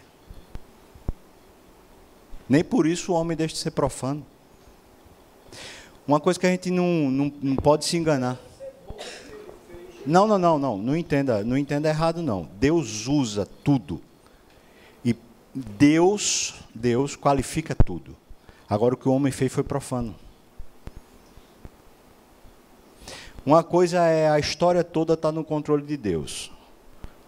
[2.49, 4.25] Nem por isso o homem deixa de ser profano.
[6.09, 8.39] Uma coisa que a gente não, não, não pode se enganar.
[10.07, 10.79] Não, não, não, não.
[10.79, 12.49] Não entenda, não entenda errado, não.
[12.59, 14.01] Deus usa tudo.
[15.05, 15.15] E
[15.55, 18.17] Deus, Deus qualifica tudo.
[18.67, 20.15] Agora o que o homem fez foi profano.
[23.47, 26.51] Uma coisa é a história toda estar no controle de Deus.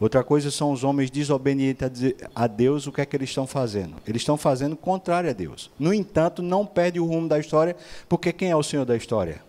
[0.00, 3.96] Outra coisa são os homens desobedientes a Deus, o que é que eles estão fazendo?
[4.06, 5.70] Eles estão fazendo contrário a Deus.
[5.78, 7.76] No entanto, não perde o rumo da história,
[8.08, 9.42] porque quem é o Senhor da história?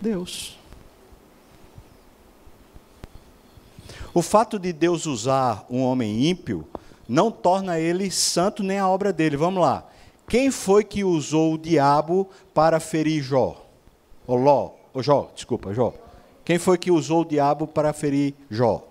[0.00, 0.58] Deus.
[4.12, 6.66] O fato de Deus usar um homem ímpio
[7.08, 9.36] não torna ele santo nem a obra dele.
[9.36, 9.86] Vamos lá.
[10.28, 13.66] Quem foi que usou o diabo para ferir Jó?
[14.26, 14.36] Ou
[14.92, 15.92] Ou Jó, desculpa, Jó.
[16.44, 18.86] Quem foi que usou o diabo para ferir Jó?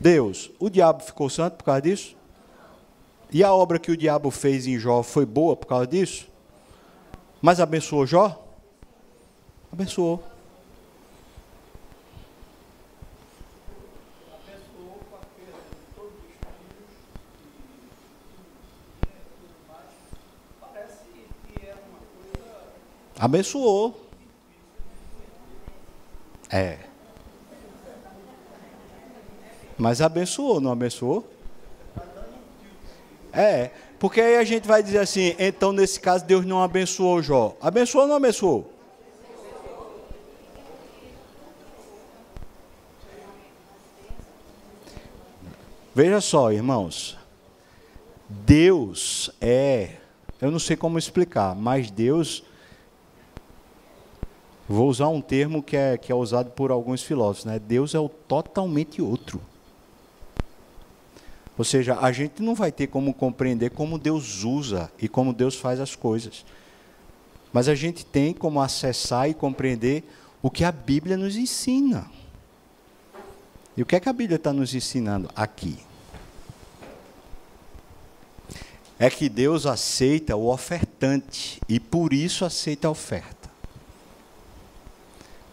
[0.00, 0.50] Deus.
[0.58, 2.16] O diabo ficou santo por causa disso?
[3.30, 6.28] E a obra que o diabo fez em Jó foi boa por causa disso?
[7.42, 8.42] Mas abençoou Jó?
[9.72, 10.22] Abençoou.
[14.32, 16.20] Abençoou com a perda de todos os
[18.94, 19.90] filhos e tudo mais.
[20.60, 21.26] Parece que
[26.50, 26.78] é.
[29.78, 31.28] Mas abençoou, não abençoou?
[33.32, 37.56] É, porque aí a gente vai dizer assim, então nesse caso Deus não abençoou Jó.
[37.60, 38.72] Abençoou ou não abençoou?
[45.94, 47.16] Veja só, irmãos.
[48.28, 49.96] Deus é,
[50.40, 52.42] eu não sei como explicar, mas Deus
[54.68, 57.58] Vou usar um termo que é, que é usado por alguns filósofos, né?
[57.58, 59.40] Deus é o totalmente outro.
[61.56, 65.54] Ou seja, a gente não vai ter como compreender como Deus usa e como Deus
[65.54, 66.44] faz as coisas.
[67.52, 70.04] Mas a gente tem como acessar e compreender
[70.42, 72.10] o que a Bíblia nos ensina.
[73.76, 75.78] E o que é que a Bíblia está nos ensinando aqui?
[78.98, 83.35] É que Deus aceita o ofertante e por isso aceita a oferta.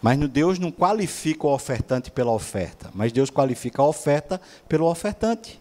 [0.04, 4.38] Mas no Deus não qualifica o ofertante pela oferta, mas Deus qualifica a oferta
[4.68, 5.58] pelo ofertante.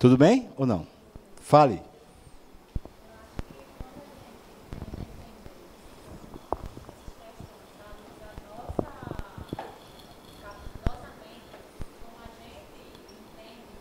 [0.00, 0.84] Tudo bem ou não?
[1.40, 1.80] Fale.
[10.84, 11.54] nossa mente,
[12.02, 13.78] como a gente entende,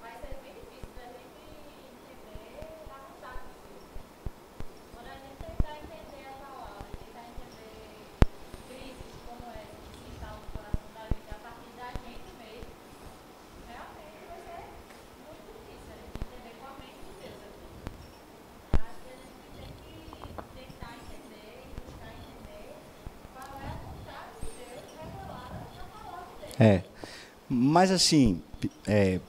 [0.00, 1.50] vai ser bem difícil da gente
[2.14, 3.90] entender a vontade de Deus.
[4.94, 8.06] Quando a gente tentar entender a palavra, tentar entender
[8.70, 12.70] crises como essa que se instalam no coração da gente, a partir da gente mesmo,
[13.66, 14.62] realmente vai ser
[15.26, 17.66] muito difícil a gente entender com a mente de Deus aqui.
[18.78, 19.98] Acho que a gente tem que
[20.54, 22.78] tentar entender e buscar entender
[23.34, 26.62] qual é a vontade de Deus revelada na palavra dele.
[26.62, 26.86] É.
[27.78, 28.42] Mas assim,
[28.88, 29.20] é,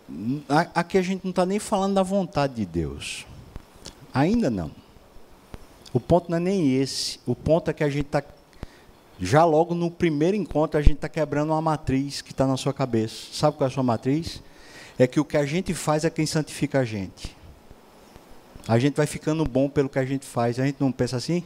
[0.74, 3.28] aqui a gente não está nem falando da vontade de Deus.
[4.12, 4.72] Ainda não.
[5.94, 7.20] O ponto não é nem esse.
[7.28, 8.24] O ponto é que a gente está.
[9.20, 12.74] Já logo no primeiro encontro, a gente está quebrando uma matriz que está na sua
[12.74, 13.28] cabeça.
[13.32, 14.42] Sabe qual é a sua matriz?
[14.98, 17.38] É que o que a gente faz é quem santifica a gente.
[18.68, 20.60] A gente vai ficando bom pelo que a gente faz.
[20.60, 21.44] A gente não pensa assim?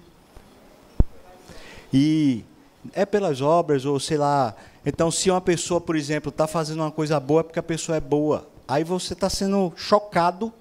[1.93, 2.45] E
[2.91, 4.55] é pelas obras, ou sei lá.
[4.85, 7.97] Então, se uma pessoa, por exemplo, está fazendo uma coisa boa, é porque a pessoa
[7.97, 8.47] é boa.
[8.67, 10.51] Aí você está sendo chocado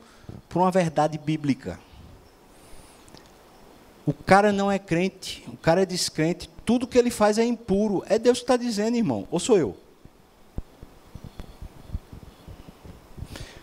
[0.48, 1.78] por uma verdade bíblica.
[4.04, 8.02] O cara não é crente, o cara é descrente, tudo que ele faz é impuro.
[8.08, 9.76] É Deus que está dizendo, irmão, ou sou eu?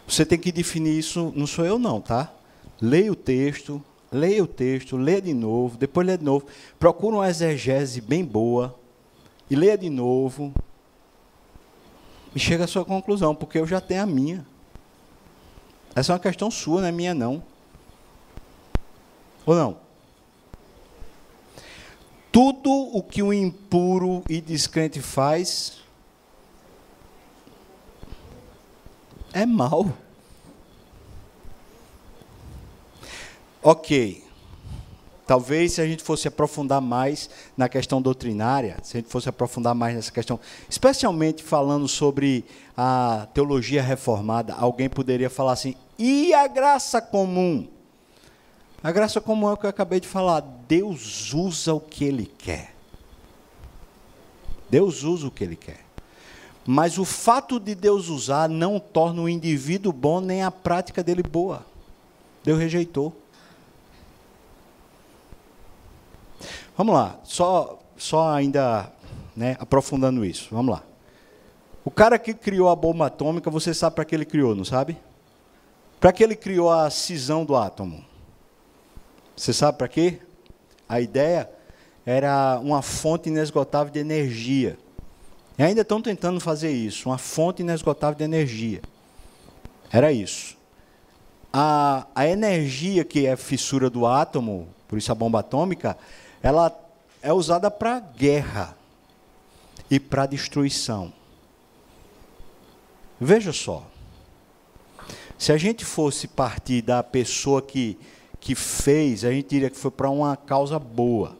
[0.08, 2.34] Você tem que definir isso, não sou eu não, tá?
[2.82, 6.46] Leia o texto, leia o texto, leia de novo, depois leia de novo.
[6.80, 8.78] Procura uma exegese bem boa
[9.50, 10.54] e leia de novo.
[12.36, 14.46] E chega à sua conclusão, porque eu já tenho a minha.
[15.96, 17.42] Essa é uma questão sua, não é minha não.
[19.46, 19.78] Ou não?
[22.32, 25.80] Tudo o que o impuro e descrente faz
[29.34, 29.92] é mal.
[33.62, 34.24] Ok.
[35.28, 39.76] Talvez se a gente fosse aprofundar mais na questão doutrinária, se a gente fosse aprofundar
[39.76, 42.44] mais nessa questão, especialmente falando sobre
[42.76, 47.68] a teologia reformada, alguém poderia falar assim: e a graça comum?
[48.82, 50.42] A graça comum é o que eu acabei de falar.
[50.68, 52.74] Deus usa o que Ele quer.
[54.70, 55.82] Deus usa o que Ele quer.
[56.66, 61.24] Mas o fato de Deus usar não torna o indivíduo bom nem a prática dele
[61.24, 61.66] boa.
[62.44, 63.14] Deus rejeitou.
[66.80, 68.90] Vamos lá, só, só ainda
[69.36, 70.48] né, aprofundando isso.
[70.50, 70.84] Vamos lá.
[71.84, 74.98] O cara que criou a bomba atômica, você sabe para que ele criou, não sabe?
[76.00, 78.02] Para que ele criou a cisão do átomo?
[79.36, 80.20] Você sabe para quê?
[80.88, 81.52] A ideia
[82.06, 84.80] era uma fonte inesgotável de energia.
[85.58, 88.82] E ainda estão tentando fazer isso, uma fonte inesgotável de energia.
[89.92, 90.56] Era isso.
[91.52, 95.98] A, a energia que é fissura do átomo, por isso a bomba atômica,
[96.42, 96.78] ela
[97.22, 98.76] é usada para guerra
[99.90, 101.12] e para destruição.
[103.20, 103.86] Veja só.
[105.38, 107.98] Se a gente fosse partir da pessoa que,
[108.40, 111.38] que fez, a gente diria que foi para uma causa boa.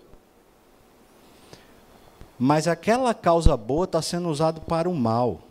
[2.38, 5.42] Mas aquela causa boa está sendo usada para o mal.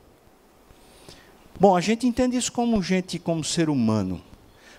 [1.61, 4.23] Bom, a gente entende isso como gente, como ser humano.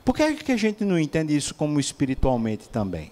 [0.04, 3.12] Por que, é que a gente não entende isso como espiritualmente também?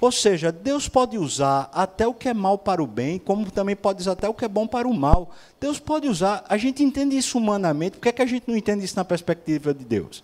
[0.00, 3.74] Ou seja, Deus pode usar até o que é mal para o bem, como também
[3.74, 5.30] pode usar até o que é bom para o mal.
[5.58, 8.56] Deus pode usar, a gente entende isso humanamente, por que, é que a gente não
[8.56, 10.22] entende isso na perspectiva de Deus?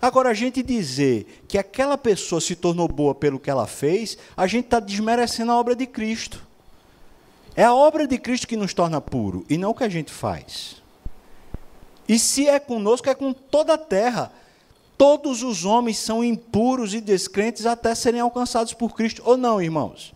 [0.00, 4.46] Agora, a gente dizer que aquela pessoa se tornou boa pelo que ela fez, a
[4.46, 6.44] gente está desmerecendo a obra de Cristo.
[7.54, 10.12] É a obra de Cristo que nos torna puro, e não o que a gente
[10.12, 10.82] faz.
[12.06, 14.30] E se é conosco, é com toda a terra.
[14.96, 20.14] Todos os homens são impuros e descrentes até serem alcançados por Cristo, ou não, irmãos?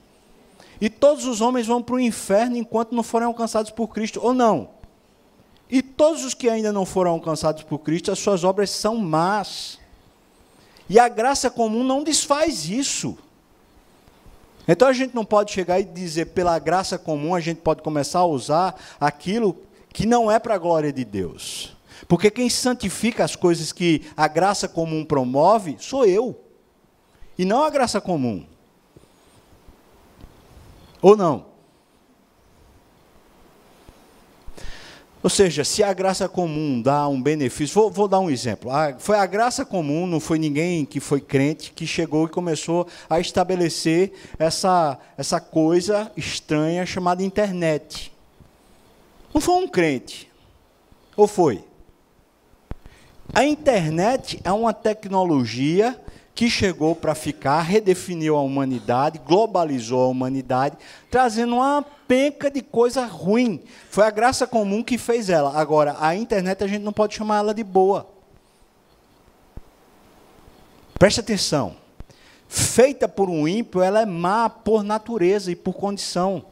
[0.80, 4.32] E todos os homens vão para o inferno enquanto não forem alcançados por Cristo, ou
[4.32, 4.70] não?
[5.68, 9.78] E todos os que ainda não foram alcançados por Cristo, as suas obras são más.
[10.88, 13.16] E a graça comum não desfaz isso.
[14.66, 18.20] Então a gente não pode chegar e dizer, pela graça comum, a gente pode começar
[18.20, 19.56] a usar aquilo
[19.92, 21.76] que não é para a glória de Deus.
[22.10, 26.42] Porque quem santifica as coisas que a graça comum promove sou eu.
[27.38, 28.44] E não a graça comum.
[31.00, 31.46] Ou não?
[35.22, 38.72] Ou seja, se a graça comum dá um benefício, vou, vou dar um exemplo.
[38.72, 42.88] A, foi a graça comum, não foi ninguém que foi crente que chegou e começou
[43.08, 48.12] a estabelecer essa, essa coisa estranha chamada internet.
[49.32, 50.28] Não foi um crente.
[51.16, 51.69] Ou foi?
[53.32, 55.98] A internet é uma tecnologia
[56.34, 60.76] que chegou para ficar, redefiniu a humanidade, globalizou a humanidade,
[61.10, 63.62] trazendo uma penca de coisa ruim.
[63.90, 65.58] Foi a graça comum que fez ela.
[65.58, 68.06] Agora, a internet a gente não pode chamar ela de boa.
[70.98, 71.76] Preste atenção.
[72.48, 76.44] Feita por um ímpio, ela é má por natureza e por condição.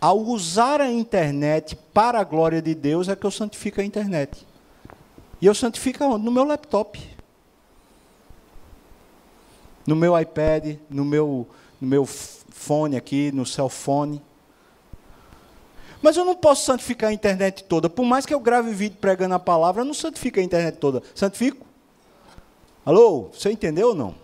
[0.00, 4.46] Ao usar a internet para a glória de Deus, é que eu santifico a internet.
[5.42, 6.24] E eu santifico onde?
[6.24, 7.02] No meu laptop.
[9.84, 11.48] No meu iPad, no meu,
[11.80, 14.22] no meu fone aqui, no cell phone.
[16.00, 17.90] Mas eu não posso santificar a internet toda.
[17.90, 21.02] Por mais que eu grave vídeo pregando a palavra, eu não santifico a internet toda.
[21.12, 21.66] Santifico?
[22.86, 23.30] Alô?
[23.32, 24.14] Você entendeu ou não?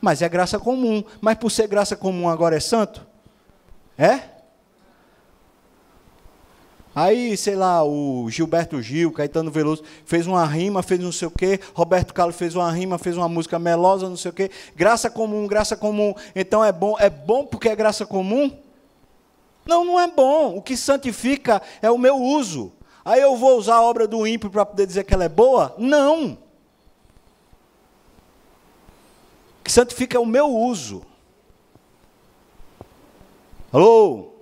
[0.00, 1.02] Mas é graça comum.
[1.20, 3.04] Mas por ser graça comum agora é santo?
[3.98, 4.35] É?
[6.96, 11.30] Aí, sei lá, o Gilberto Gil, Caetano Veloso, fez uma rima, fez não sei o
[11.30, 14.50] quê, Roberto Carlos fez uma rima, fez uma música melosa, não sei o quê.
[14.74, 16.14] Graça comum, graça comum.
[16.34, 18.50] Então é bom, é bom porque é graça comum?
[19.66, 20.56] Não, não é bom.
[20.56, 22.72] O que santifica é o meu uso.
[23.04, 25.74] Aí eu vou usar a obra do ímpio para poder dizer que ela é boa?
[25.76, 26.38] Não.
[29.60, 31.04] O que santifica é o meu uso.
[33.70, 34.35] Alô?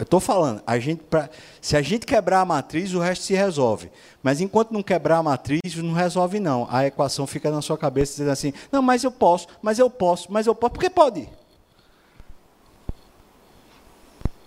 [0.00, 1.28] Eu estou falando, a gente, pra,
[1.60, 3.90] se a gente quebrar a matriz, o resto se resolve.
[4.22, 6.66] Mas enquanto não quebrar a matriz, não resolve não.
[6.70, 10.32] A equação fica na sua cabeça dizendo assim, não, mas eu posso, mas eu posso,
[10.32, 10.72] mas eu posso.
[10.72, 11.28] Por que pode?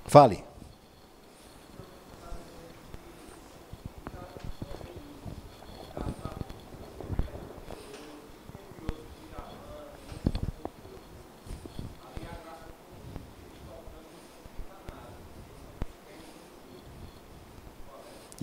[0.07, 0.43] Fale.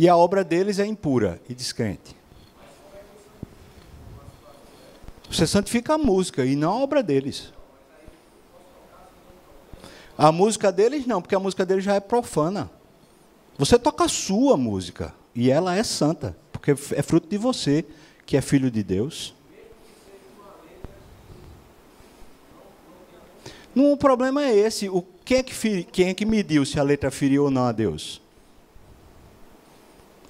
[0.01, 2.17] E a obra deles é impura e descrente.
[5.31, 7.53] Você santifica a música e não a obra deles.
[10.17, 12.71] A música deles não, porque a música deles já é profana.
[13.59, 17.85] Você toca a sua música e ela é santa, porque é fruto de você,
[18.25, 19.35] que é filho de Deus.
[23.75, 24.89] Não, o problema é esse.
[24.89, 27.73] O, quem, é que, quem é que mediu se a letra feriu ou não a
[27.73, 28.23] Deus?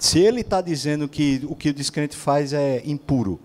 [0.01, 3.39] Se ele está dizendo que o que o descrente faz é impuro.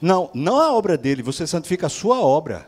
[0.00, 2.66] Não, não a obra dele, você santifica a sua obra.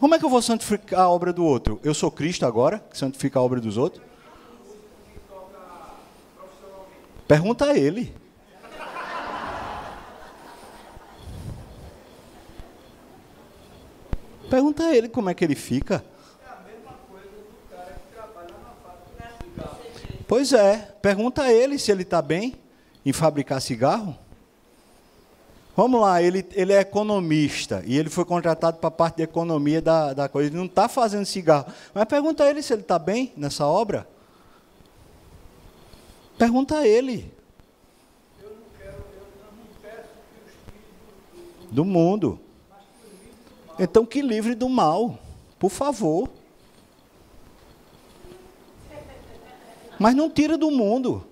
[0.00, 1.78] Como é que eu vou santificar a obra do outro?
[1.84, 4.02] Eu sou Cristo agora, que santifica a obra dos outros?
[7.28, 8.16] Pergunta a ele.
[14.48, 16.02] Pergunta a ele como é que ele fica.
[20.26, 22.54] Pois é, pergunta a ele se ele está bem
[23.04, 24.16] em fabricar cigarro.
[25.76, 29.82] Vamos lá, ele, ele é economista e ele foi contratado para a parte de economia
[29.82, 30.48] da, da coisa.
[30.48, 31.66] Ele não está fazendo cigarro.
[31.92, 34.06] Mas pergunta a ele se ele está bem nessa obra.
[36.38, 37.32] Pergunta a ele.
[41.70, 42.38] Do mundo.
[43.78, 45.18] Então que livre do mal,
[45.58, 46.30] por favor.
[49.98, 51.24] Mas não tira do mundo.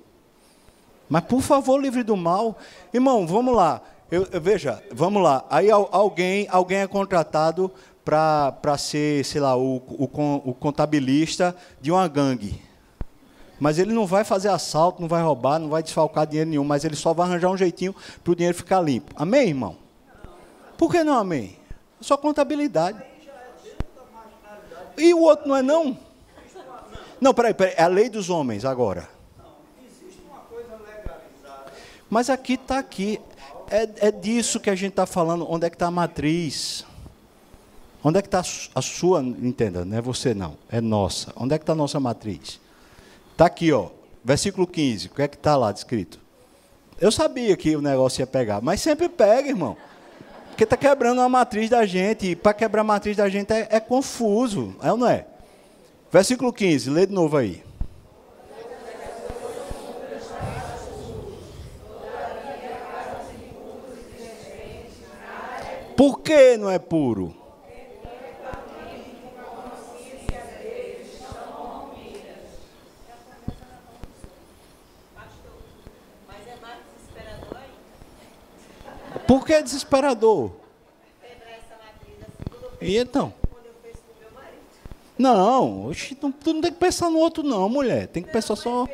[1.08, 2.56] Mas por favor, livre do mal.
[2.92, 3.82] Irmão, vamos lá.
[4.10, 5.44] Eu, eu, veja, vamos lá.
[5.50, 7.70] Aí alguém, alguém é contratado
[8.04, 12.60] para ser, sei lá, o, o, o contabilista de uma gangue.
[13.60, 16.84] Mas ele não vai fazer assalto, não vai roubar, não vai desfalcar dinheiro nenhum, mas
[16.84, 17.94] ele só vai arranjar um jeitinho
[18.24, 19.12] para o dinheiro ficar limpo.
[19.14, 19.76] Amém, irmão?
[20.76, 21.56] Por que não amém?
[22.00, 23.00] Só contabilidade.
[24.96, 25.96] E o outro não é não?
[27.22, 29.08] Não, peraí, peraí, é a lei dos homens agora.
[32.10, 33.20] Mas aqui está aqui.
[33.70, 35.46] É, é disso que a gente está falando.
[35.48, 36.84] Onde é que está a matriz?
[38.02, 38.42] Onde é que está
[38.74, 41.32] a sua, entenda, não é você não, é nossa.
[41.36, 42.60] Onde é que está a nossa matriz?
[43.30, 43.90] Está aqui, ó,
[44.24, 46.18] versículo 15, o que é que está lá descrito?
[47.00, 49.76] Eu sabia que o negócio ia pegar, mas sempre pega, irmão.
[50.48, 52.32] Porque está quebrando a matriz da gente.
[52.32, 54.74] E para quebrar a matriz da gente é, é confuso.
[54.82, 55.26] É ou não é?
[56.12, 57.64] Versículo 15, lê de novo aí.
[65.96, 67.34] Por que não é puro?
[79.26, 80.52] Por que é desesperador?
[82.82, 83.32] E então?
[85.22, 88.08] Não, oxe, não, tu não tem que pensar no outro não, mulher.
[88.08, 88.88] Tem que pensar só.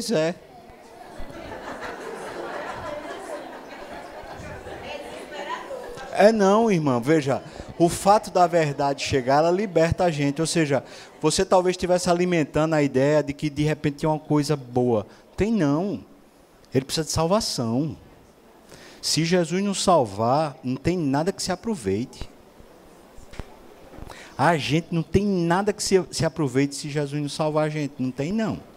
[0.00, 0.34] Pois é.
[6.12, 6.98] É não, irmã.
[6.98, 7.42] Veja,
[7.78, 10.40] o fato da verdade chegar, ela liberta a gente.
[10.40, 10.82] Ou seja,
[11.20, 15.06] você talvez estivesse alimentando a ideia de que de repente tem uma coisa boa.
[15.36, 16.02] Tem não.
[16.74, 17.94] Ele precisa de salvação.
[19.02, 22.26] Se Jesus nos salvar, não tem nada que se aproveite.
[24.38, 27.92] A gente não tem nada que se, se aproveite se Jesus nos salvar a gente.
[27.98, 28.69] Não tem, não.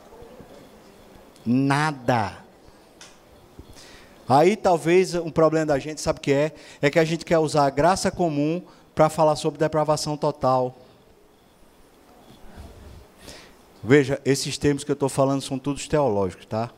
[1.45, 2.43] Nada.
[4.27, 6.53] Aí talvez um problema da gente, sabe o que é?
[6.81, 8.61] É que a gente quer usar a graça comum
[8.95, 10.77] para falar sobre depravação total.
[13.83, 16.69] Veja, esses termos que eu estou falando são todos teológicos, tá?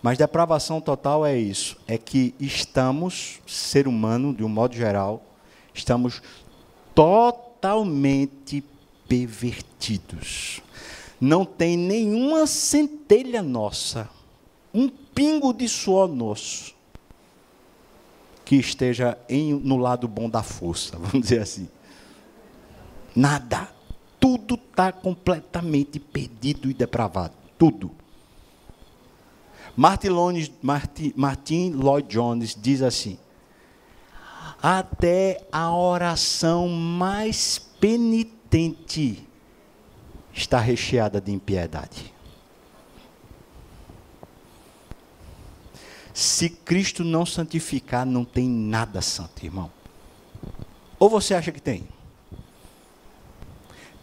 [0.00, 5.22] Mas depravação total é isso: é que estamos, ser humano, de um modo geral,
[5.74, 6.22] estamos
[6.94, 8.62] totalmente
[9.08, 10.62] pervertidos
[11.20, 14.08] não tem nenhuma centelha nossa,
[14.72, 16.74] um pingo de suor nosso,
[18.44, 21.68] que esteja em, no lado bom da força, vamos dizer assim.
[23.14, 23.68] Nada.
[24.18, 27.32] Tudo está completamente perdido e depravado.
[27.58, 27.90] Tudo.
[29.74, 33.18] Martin, Lones, Martin, Martin Lloyd Jones diz assim:
[34.62, 39.26] até a oração mais penitente
[40.32, 42.14] está recheada de impiedade.
[46.12, 49.70] Se Cristo não santificar, não tem nada santo, irmão.
[50.98, 51.88] Ou você acha que tem?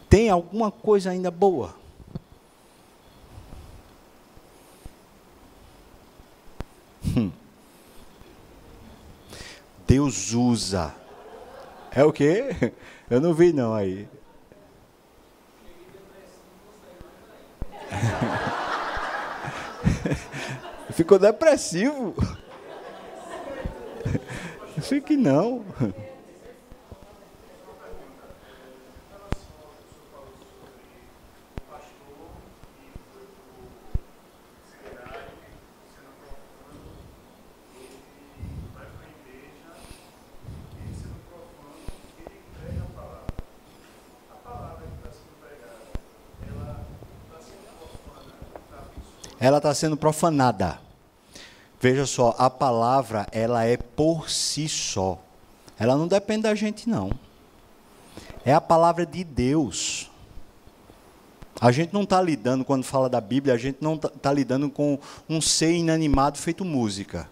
[0.09, 1.75] Tem alguma coisa ainda boa?
[7.15, 7.31] Hum.
[9.85, 10.95] Deus usa.
[11.91, 12.73] É o quê?
[13.09, 14.07] Eu não vi não aí.
[20.91, 22.15] Ficou depressivo.
[24.81, 25.63] Fique não.
[49.39, 50.79] Ela está sendo profanada.
[51.79, 55.19] Veja só, a palavra, ela é por si só.
[55.79, 57.11] Ela não depende da gente, não.
[58.43, 60.09] É a palavra de Deus.
[61.59, 64.69] A gente não está lidando, quando fala da Bíblia, a gente não está tá lidando
[64.69, 67.29] com um ser inanimado feito música.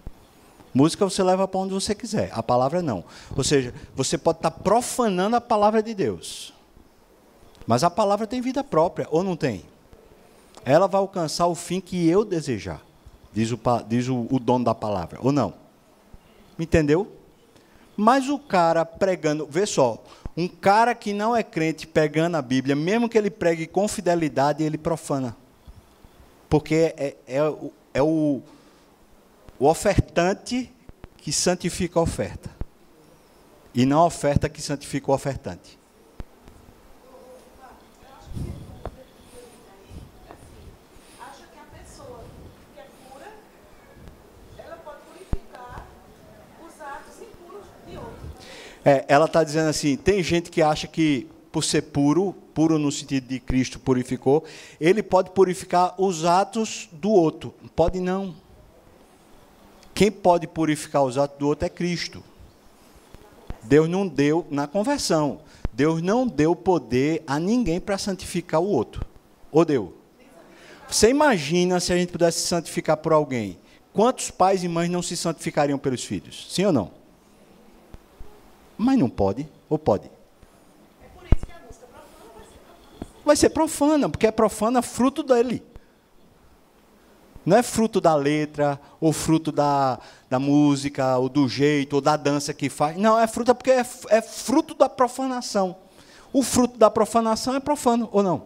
[0.73, 3.03] Música você leva para onde você quiser, a palavra não.
[3.35, 6.53] Ou seja, você pode estar tá profanando a palavra de Deus.
[7.65, 9.63] Mas a palavra tem vida própria, ou não tem?
[10.65, 12.81] Ela vai alcançar o fim que eu desejar,
[13.31, 15.53] diz o, diz o, o dono da palavra, ou não?
[16.57, 17.11] Entendeu?
[17.95, 20.03] Mas o cara pregando, vê só,
[20.35, 24.63] um cara que não é crente pegando a Bíblia, mesmo que ele pregue com fidelidade,
[24.63, 25.37] ele profana.
[26.49, 28.41] Porque é, é, é, é o,
[29.59, 30.71] o ofertante
[31.17, 32.49] que santifica a oferta.
[33.73, 35.77] E não a oferta que santifica o ofertante.
[48.85, 52.91] É, ela está dizendo assim: tem gente que acha que, por ser puro, puro no
[52.91, 54.43] sentido de Cristo purificou,
[54.79, 57.53] ele pode purificar os atos do outro.
[57.75, 58.35] Pode não.
[59.95, 62.23] Quem pode purificar os atos do outro é Cristo.
[63.63, 65.39] Deus não deu na conversão.
[65.73, 69.05] Deus não deu poder a ninguém para santificar o outro.
[69.51, 69.97] Ou deu?
[70.87, 73.57] Você imagina se a gente pudesse santificar por alguém?
[73.91, 76.47] Quantos pais e mães não se santificariam pelos filhos?
[76.49, 77.04] Sim ou não?
[78.77, 80.09] Mas não pode, ou pode?
[81.01, 83.23] É por isso que a música profana vai ser profana.
[83.25, 85.63] Vai ser profana, porque é profana fruto dele.
[87.45, 89.99] Não é fruto da letra, ou fruto da,
[90.29, 92.97] da música, ou do jeito, ou da dança que faz.
[92.97, 95.75] Não, é fruto porque é, é fruto da profanação.
[96.33, 98.43] O fruto da profanação é profano, ou não?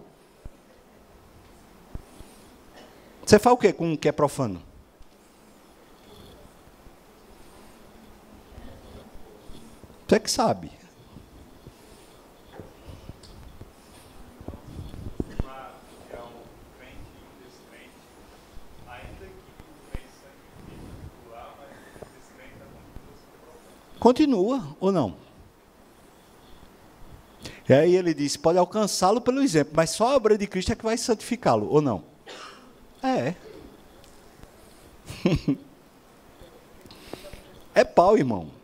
[3.26, 4.69] Você faz o que com o que é profano?
[10.10, 10.72] Tu é que sabe.
[24.00, 25.16] Continua ou não?
[27.68, 30.76] E aí ele disse: pode alcançá-lo pelo exemplo, mas só a obra de Cristo é
[30.76, 32.04] que vai santificá-lo, ou não?
[33.04, 33.36] É.
[37.76, 38.59] é pau, irmão.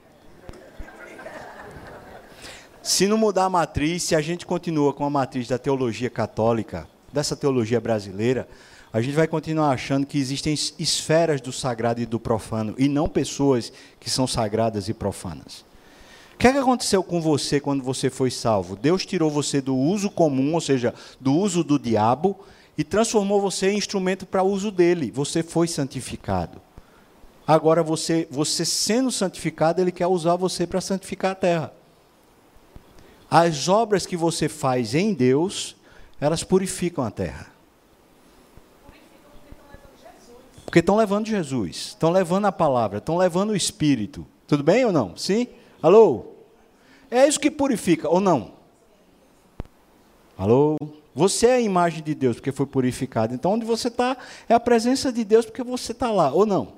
[2.86, 6.88] Se não mudar a matriz, se a gente continua com a matriz da teologia católica,
[7.12, 8.48] dessa teologia brasileira,
[8.94, 13.10] a gente vai continuar achando que existem esferas do sagrado e do profano, e não
[13.10, 15.66] pessoas que são sagradas e profanas.
[16.36, 18.76] O que, é que aconteceu com você quando você foi salvo?
[18.76, 22.38] Deus tirou você do uso comum, ou seja, do uso do diabo,
[22.78, 25.10] e transformou você em instrumento para uso dele.
[25.10, 26.62] Você foi santificado.
[27.48, 31.85] Agora, você, você sendo santificado, ele quer usar você para santificar a terra.
[33.30, 35.76] As obras que você faz em Deus,
[36.20, 37.48] elas purificam a terra.
[40.66, 44.26] Porque estão levando Jesus, estão levando a palavra, estão levando o Espírito.
[44.48, 45.16] Tudo bem ou não?
[45.16, 45.48] Sim?
[45.82, 46.26] Alô?
[47.10, 48.52] É isso que purifica ou não?
[50.38, 50.76] Alô?
[51.14, 53.34] Você é a imagem de Deus porque foi purificado.
[53.34, 54.18] Então, onde você está
[54.50, 56.74] é a presença de Deus porque você está lá, ou não?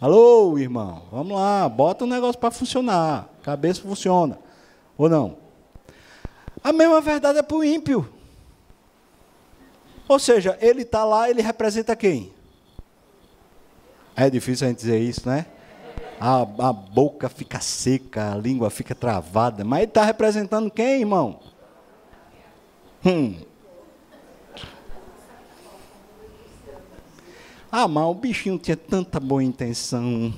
[0.00, 1.02] Alô, irmão?
[1.10, 3.28] Vamos lá, bota o negócio para funcionar.
[3.42, 4.38] Cabeça funciona,
[4.96, 5.45] ou não?
[6.62, 8.12] A mesma verdade é para o ímpio.
[10.08, 12.32] Ou seja, ele está lá, ele representa quem?
[14.14, 15.46] É difícil a gente dizer isso, né?
[16.18, 21.40] A, a boca fica seca, a língua fica travada, mas ele está representando quem, irmão?
[23.04, 23.36] Hum.
[27.70, 30.32] Ah, mas o bichinho tinha tanta boa intenção.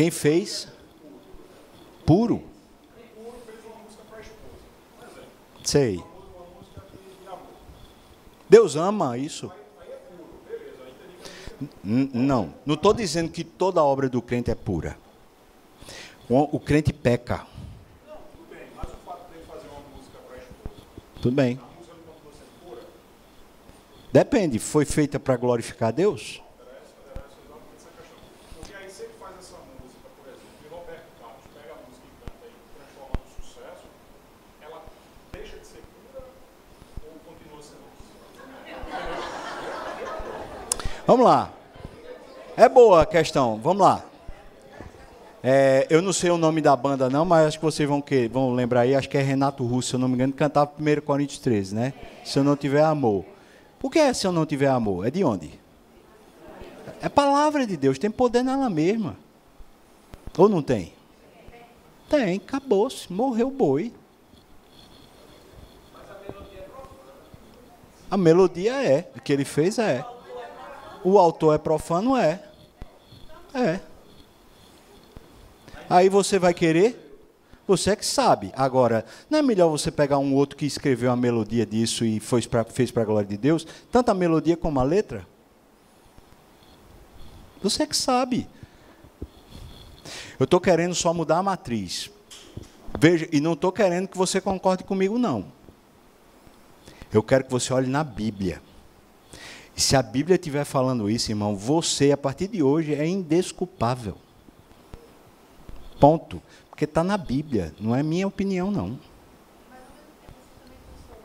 [0.00, 0.66] Quem fez?
[2.06, 2.42] Puro.
[5.62, 6.02] Sei.
[8.48, 9.52] Deus ama isso.
[11.84, 14.96] Não, não estou dizendo que toda obra do crente é pura.
[16.30, 17.46] O, crente peca.
[21.20, 21.60] Tudo bem.
[24.10, 26.40] Depende, foi feita para glorificar Deus?
[28.58, 32.06] Porque aí se ele faz essa música, por exemplo, e Roberto Carlos pega a música
[32.06, 33.86] e canta e transforma no sucesso,
[34.60, 34.84] ela
[35.32, 36.24] deixa de ser pura
[37.04, 37.90] ou continua sendo
[41.10, 41.52] Vamos lá.
[42.56, 43.58] É boa a questão.
[43.60, 44.04] Vamos lá.
[45.42, 48.28] É, eu não sei o nome da banda não, mas acho que vocês vão, que,
[48.28, 48.94] vão lembrar aí.
[48.94, 51.74] Acho que é Renato Russo, se eu não me engano, que cantava 1 Coríntios 13,
[51.74, 51.94] né?
[52.24, 53.24] Se eu não tiver amor.
[53.80, 55.04] Por que é se eu não tiver amor?
[55.04, 55.50] É de onde?
[57.02, 59.16] É palavra de Deus, tem poder nela mesma.
[60.38, 60.92] Ou não tem?
[62.08, 63.92] Tem, acabou-se, morreu o boi.
[68.08, 70.04] A melodia é, o que ele fez é.
[71.04, 72.16] O autor é profano?
[72.16, 72.42] É.
[73.54, 73.80] É.
[75.88, 77.08] Aí você vai querer?
[77.66, 78.52] Você é que sabe.
[78.56, 82.42] Agora, não é melhor você pegar um outro que escreveu a melodia disso e foi
[82.42, 83.66] pra, fez para a glória de Deus?
[83.90, 85.26] Tanto a melodia como a letra?
[87.62, 88.48] Você é que sabe.
[90.38, 92.10] Eu estou querendo só mudar a matriz.
[92.98, 95.52] Veja, e não estou querendo que você concorde comigo, não.
[97.12, 98.62] Eu quero que você olhe na Bíblia.
[99.80, 104.14] Se a Bíblia estiver falando isso, irmão, você, a partir de hoje, é indesculpável.
[105.98, 106.40] Ponto.
[106.68, 109.00] Porque está na Bíblia, não é minha opinião, não.
[109.70, 111.16] Mas ao mesmo tempo você também pensou.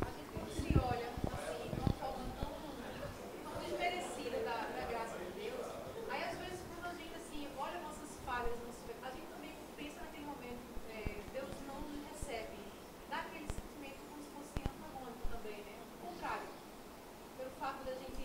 [0.00, 2.52] A gente se olha assim, de uma forma tão,
[3.44, 5.68] tão desmerecida da, da graça de Deus.
[6.08, 9.52] Aí às vezes quando a gente assim, olha nossas falhas, nossos pecados, a gente também
[9.76, 10.64] pensa naquele momento,
[10.96, 12.56] é, Deus não nos recebe.
[13.12, 15.76] Dá aquele sentimento como se fosse antagônico também, né?
[15.76, 16.48] O contrário.
[17.36, 18.18] Pelo fato da gente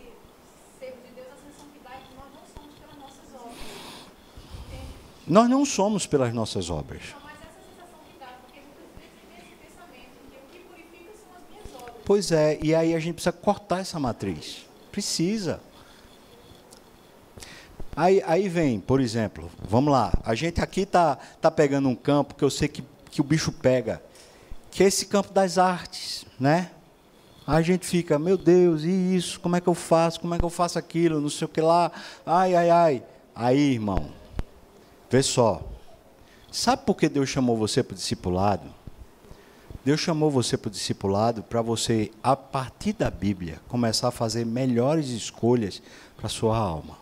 [0.83, 3.55] sermos de Deus, a sensação que dá é que nós não somos pelas nossas obras.
[4.67, 4.93] Entende?
[5.33, 7.01] Nós não somos pelas nossas obras.
[7.11, 10.59] Não, mas essa sensação que dá, porque muitas vezes tem esse pensamento de o que
[10.59, 11.95] purifica são as minhas obras.
[12.05, 14.67] Pois é, e aí a gente precisa cortar essa matriz.
[14.91, 15.59] Precisa.
[17.95, 22.35] Aí, aí vem, por exemplo, vamos lá, a gente aqui está tá pegando um campo
[22.35, 24.03] que eu sei que, que o bicho pega,
[24.69, 26.69] que é esse campo das artes, né?
[27.47, 30.37] Aí a gente fica, meu Deus, e isso, como é que eu faço, como é
[30.37, 31.91] que eu faço aquilo, não sei o que lá,
[32.23, 33.03] ai, ai, ai.
[33.33, 34.21] Aí, irmão,
[35.13, 35.61] vê só,
[36.51, 38.67] sabe por que Deus chamou você para o discipulado?
[39.85, 44.43] Deus chamou você para o discipulado para você, a partir da Bíblia, começar a fazer
[44.43, 45.83] melhores escolhas
[46.17, 46.97] para a sua alma.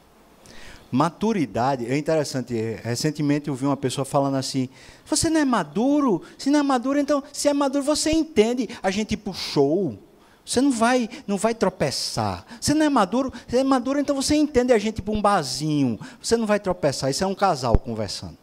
[0.91, 2.53] Maturidade, é interessante,
[2.83, 4.67] recentemente eu vi uma pessoa falando assim,
[5.05, 6.21] você não é maduro?
[6.37, 8.67] Se não é maduro, então, se é maduro, você entende.
[8.83, 9.97] A gente puxou.
[10.45, 12.45] Você não vai, não vai tropeçar.
[12.59, 13.31] Você não é maduro?
[13.47, 15.99] Você é maduro, então você entende a gente para barzinho.
[16.21, 17.09] Você não vai tropeçar.
[17.09, 18.37] Isso é um casal conversando.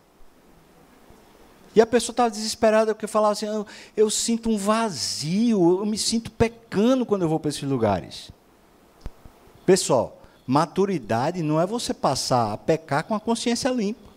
[1.75, 5.99] E a pessoa estava desesperada porque falava assim: eu, eu sinto um vazio, eu me
[5.99, 8.31] sinto pecando quando eu vou para esses lugares.
[9.67, 14.09] Pessoal, maturidade não é você passar a pecar com a consciência limpa.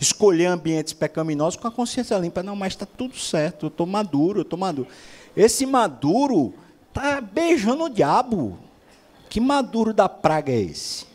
[0.00, 2.42] Escolher ambientes pecaminosos com a consciência limpa.
[2.42, 4.88] Não, mas está tudo certo, eu estou maduro, eu estou maduro.
[5.36, 6.54] Esse maduro
[6.98, 8.58] está beijando o diabo.
[9.28, 11.06] Que maduro da praga é esse?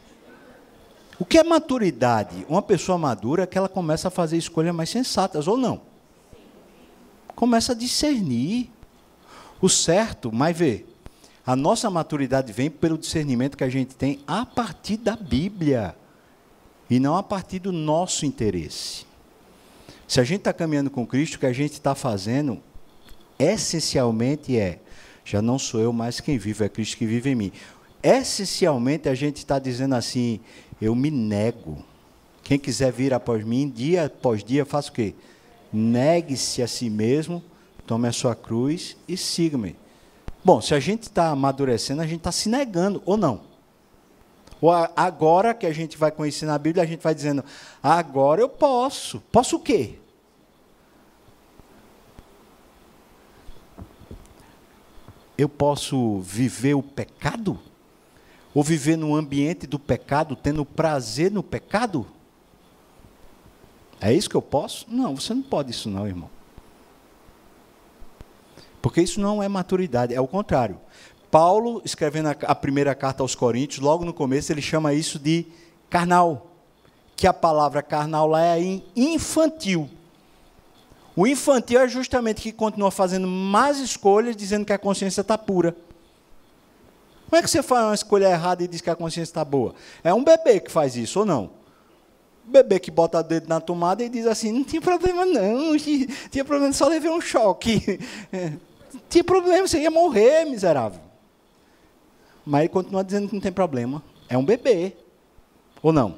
[1.19, 2.45] O que é maturidade?
[2.49, 5.81] Uma pessoa madura é que ela começa a fazer escolhas mais sensatas, ou não?
[7.35, 8.69] Começa a discernir
[9.61, 10.85] o certo, mas vê,
[11.45, 15.95] a nossa maturidade vem pelo discernimento que a gente tem a partir da Bíblia
[16.89, 19.05] e não a partir do nosso interesse.
[20.07, 22.61] Se a gente está caminhando com Cristo, o que a gente está fazendo,
[23.39, 24.79] essencialmente é:
[25.25, 27.51] já não sou eu mais quem vive, é Cristo que vive em mim.
[28.01, 30.39] Essencialmente a gente está dizendo assim:
[30.81, 31.83] eu me nego.
[32.43, 35.15] Quem quiser vir após mim, dia após dia, faça o quê?
[35.71, 37.41] Negue-se a si mesmo,
[37.87, 39.75] tome a sua cruz e siga-me.
[40.43, 43.41] Bom, se a gente está amadurecendo, a gente está se negando, ou não?
[44.59, 47.43] Ou a- agora que a gente vai conhecer na Bíblia, a gente vai dizendo,
[47.81, 49.21] agora eu posso.
[49.31, 49.95] Posso o quê?
[55.37, 57.59] Eu posso viver o pecado?
[58.53, 62.05] Ou viver no ambiente do pecado, tendo prazer no pecado?
[63.99, 64.85] É isso que eu posso?
[64.89, 66.29] Não, você não pode isso não, irmão.
[68.81, 70.77] Porque isso não é maturidade, é o contrário.
[71.31, 75.47] Paulo, escrevendo a primeira carta aos Coríntios, logo no começo, ele chama isso de
[75.89, 76.51] carnal.
[77.15, 79.89] Que a palavra carnal lá é infantil.
[81.15, 85.75] O infantil é justamente que continua fazendo más escolhas, dizendo que a consciência está pura.
[87.29, 89.75] Como é que você faz uma escolha errada e diz que a consciência está boa?
[90.03, 91.51] É um bebê que faz isso, ou não?
[92.47, 95.77] O bebê que bota o dedo na tomada e diz assim, não tinha problema não,
[95.77, 97.99] tinha problema, só levei um choque.
[98.31, 100.99] Não tinha problema, você ia morrer, miserável.
[102.45, 104.03] Mas ele continua dizendo que não tem problema.
[104.27, 104.93] É um bebê.
[105.81, 106.15] Ou não?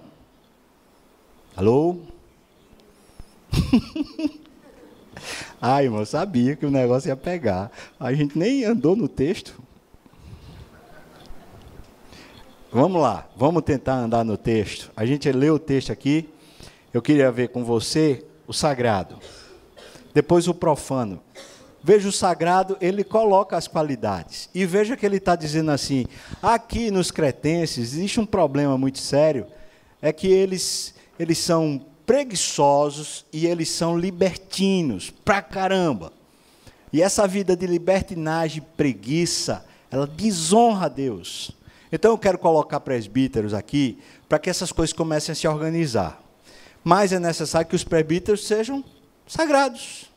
[1.55, 1.97] Alô?
[5.67, 7.71] Ah, irmão, eu sabia que o negócio ia pegar.
[7.99, 9.59] A gente nem andou no texto.
[12.71, 14.91] Vamos lá, vamos tentar andar no texto.
[14.95, 16.29] A gente leu o texto aqui.
[16.93, 19.17] Eu queria ver com você o sagrado.
[20.13, 21.19] Depois o profano.
[21.83, 24.51] Veja o sagrado, ele coloca as qualidades.
[24.53, 26.05] E veja que ele está dizendo assim:
[26.43, 29.47] aqui nos cretenses existe um problema muito sério,
[29.99, 36.13] é que eles, eles são preguiçosos e eles são libertinos, pra caramba.
[36.93, 41.51] E essa vida de libertinagem, preguiça, ela desonra a Deus.
[41.91, 46.21] Então eu quero colocar presbíteros aqui para que essas coisas comecem a se organizar.
[46.83, 48.83] Mas é necessário que os presbíteros sejam
[49.27, 50.09] sagrados.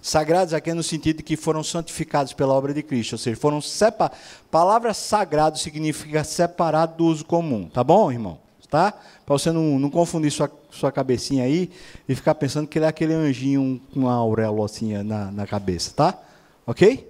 [0.00, 3.38] Sagrados aqui é no sentido de que foram santificados pela obra de Cristo, ou seja,
[3.38, 4.18] foram separados.
[4.50, 8.41] Palavra sagrado significa separado do uso comum, tá bom, irmão?
[8.72, 8.90] Tá?
[8.90, 11.70] Para você não, não confundir sua, sua cabecinha aí
[12.08, 15.92] e ficar pensando que ele é aquele anjinho com uma auréola assim na, na cabeça,
[15.94, 16.18] tá?
[16.66, 17.06] Ok?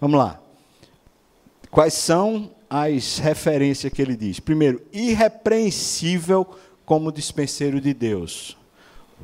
[0.00, 0.40] Vamos lá.
[1.70, 4.38] Quais são as referências que ele diz.
[4.38, 6.46] Primeiro, irrepreensível
[6.86, 8.56] como dispenseiro de Deus.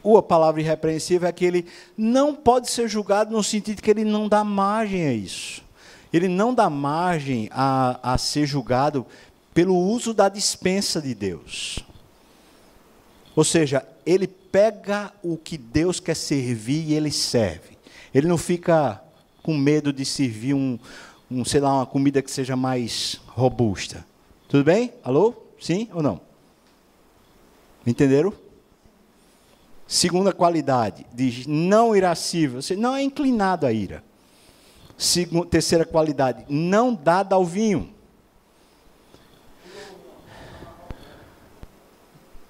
[0.04, 4.28] A palavra irrepreensível é que ele não pode ser julgado no sentido que ele não
[4.28, 5.62] dá margem a isso.
[6.12, 9.06] Ele não dá margem a, a ser julgado
[9.57, 11.78] pelo uso da dispensa de Deus.
[13.34, 17.78] Ou seja, ele pega o que Deus quer servir e ele serve.
[18.12, 19.02] Ele não fica
[19.42, 20.78] com medo de servir um,
[21.30, 24.04] um, sei lá, uma comida que seja mais robusta.
[24.46, 24.92] Tudo bem?
[25.02, 25.32] Alô?
[25.59, 26.20] Sim ou não?
[27.86, 28.34] Entenderam?
[29.86, 34.04] Segunda qualidade, diz não irascível, você não é inclinado à ira.
[34.98, 37.95] Segunda, terceira qualidade, não dada ao vinho.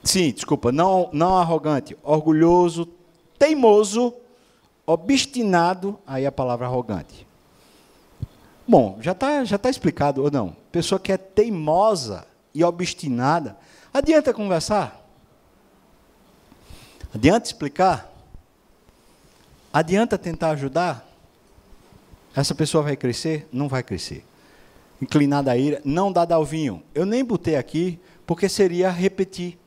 [0.06, 2.86] Sim, desculpa, não, não arrogante, orgulhoso,
[3.36, 4.14] teimoso,
[4.86, 7.26] obstinado, aí a palavra arrogante.
[8.68, 10.56] Bom, já está já tá explicado ou não?
[10.70, 13.56] Pessoa que é teimosa e obstinada,
[13.92, 15.04] adianta conversar?
[17.12, 18.08] Adianta explicar?
[19.72, 21.04] Adianta tentar ajudar?
[22.34, 23.48] Essa pessoa vai crescer?
[23.52, 24.24] Não vai crescer.
[25.02, 26.80] Inclinada à ira, não dada ao vinho.
[26.94, 29.58] Eu nem botei aqui, porque seria repetir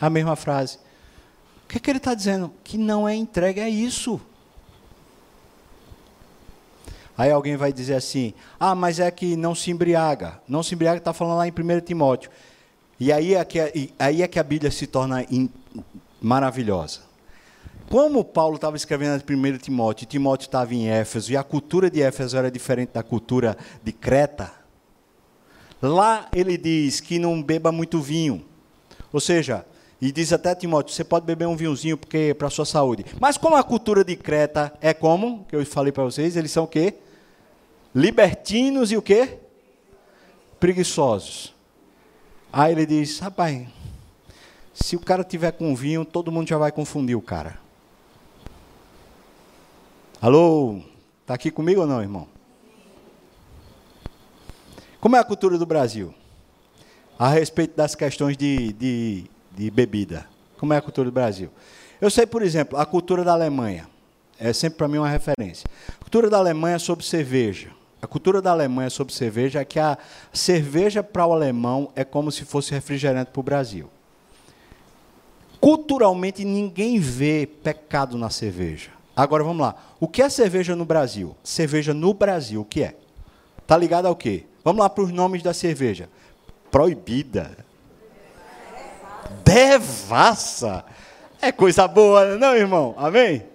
[0.00, 0.78] a mesma frase.
[1.64, 2.52] O que, é que ele está dizendo?
[2.64, 4.20] Que não é entregue a isso.
[7.16, 10.40] Aí alguém vai dizer assim: ah, mas é que não se embriaga.
[10.46, 12.30] Não se embriaga está falando lá em 1 Timóteo.
[13.00, 15.50] E aí é que, aí é que a Bíblia se torna in,
[16.20, 17.00] maravilhosa.
[17.90, 21.90] Como Paulo estava escrevendo em 1 Timóteo, e Timóteo estava em Éfeso, e a cultura
[21.90, 24.52] de Éfeso era diferente da cultura de Creta,
[25.80, 28.44] lá ele diz que não beba muito vinho.
[29.12, 29.64] Ou seja,
[30.00, 33.04] e diz até Timóteo, você pode beber um vinhozinho porque é para a sua saúde.
[33.20, 36.64] Mas como a cultura de Creta é como, que eu falei para vocês, eles são
[36.64, 36.94] o quê?
[37.94, 39.38] libertinos e o quê?
[40.60, 41.54] Preguiçosos.
[42.52, 43.66] Aí ele diz: rapaz,
[44.72, 47.58] se o cara tiver com vinho, todo mundo já vai confundir o cara.
[50.20, 50.80] Alô?
[51.22, 52.26] Está aqui comigo ou não, irmão?
[55.00, 56.14] Como é a cultura do Brasil?
[57.18, 59.24] A respeito das questões de, de,
[59.58, 60.26] de bebida.
[60.56, 61.50] Como é a cultura do Brasil?
[62.00, 63.88] Eu sei, por exemplo, a cultura da Alemanha.
[64.38, 65.68] É sempre para mim uma referência.
[65.88, 67.70] A cultura da Alemanha é sobre cerveja.
[68.00, 69.98] A cultura da Alemanha sobre cerveja é que a
[70.32, 73.90] cerveja para o alemão é como se fosse refrigerante para o Brasil.
[75.60, 78.90] Culturalmente, ninguém vê pecado na cerveja.
[79.16, 79.74] Agora vamos lá.
[79.98, 81.36] O que é cerveja no Brasil?
[81.42, 82.94] Cerveja no Brasil, o que é?
[83.60, 84.44] Está ligado ao quê?
[84.62, 86.08] Vamos lá para os nomes da cerveja.
[86.70, 87.67] Proibida.
[89.44, 90.84] Devassa.
[91.40, 92.94] É coisa boa, não, irmão?
[92.96, 93.46] Amém?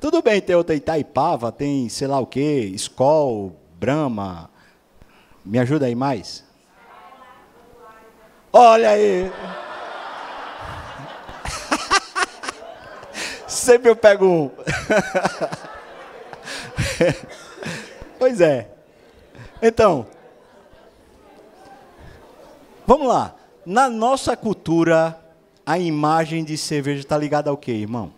[0.00, 4.50] Tudo bem tem outra Itaipava, tem sei lá o quê, Skol, Brahma.
[5.44, 6.44] Me ajuda aí mais?
[8.52, 9.32] Olha aí.
[13.46, 14.50] Sempre eu pego um.
[18.18, 18.68] pois é.
[19.60, 20.06] Então,
[22.86, 23.34] vamos lá.
[23.64, 25.18] Na nossa cultura,
[25.64, 28.12] a imagem de cerveja está ligada ao quê, irmão?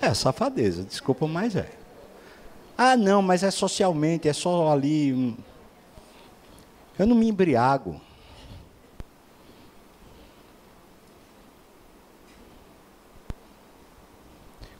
[0.00, 1.70] É safadeza, desculpa, mas é.
[2.76, 5.36] Ah, não, mas é socialmente, é só ali.
[6.98, 8.00] Eu não me embriago.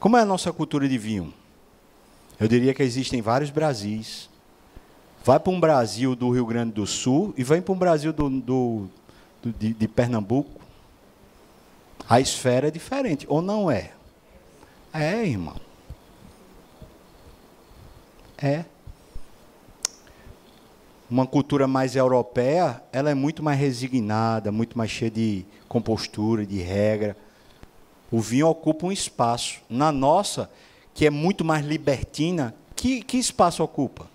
[0.00, 1.32] Como é a nossa cultura de vinho?
[2.40, 4.31] Eu diria que existem vários Brasis.
[5.24, 8.28] Vai para um Brasil do Rio Grande do Sul e vem para um Brasil do,
[8.28, 8.88] do-
[9.42, 10.60] do- de, de Pernambuco.
[12.08, 13.92] A esfera é diferente, ou não é?
[14.92, 15.56] É, irmão.
[18.36, 18.64] É.
[21.08, 26.58] Uma cultura mais europeia, ela é muito mais resignada, muito mais cheia de compostura, de
[26.60, 27.16] regra.
[28.10, 29.60] O vinho ocupa um espaço.
[29.70, 30.50] Na nossa,
[30.92, 34.10] que é muito mais libertina, que, que espaço ocupa?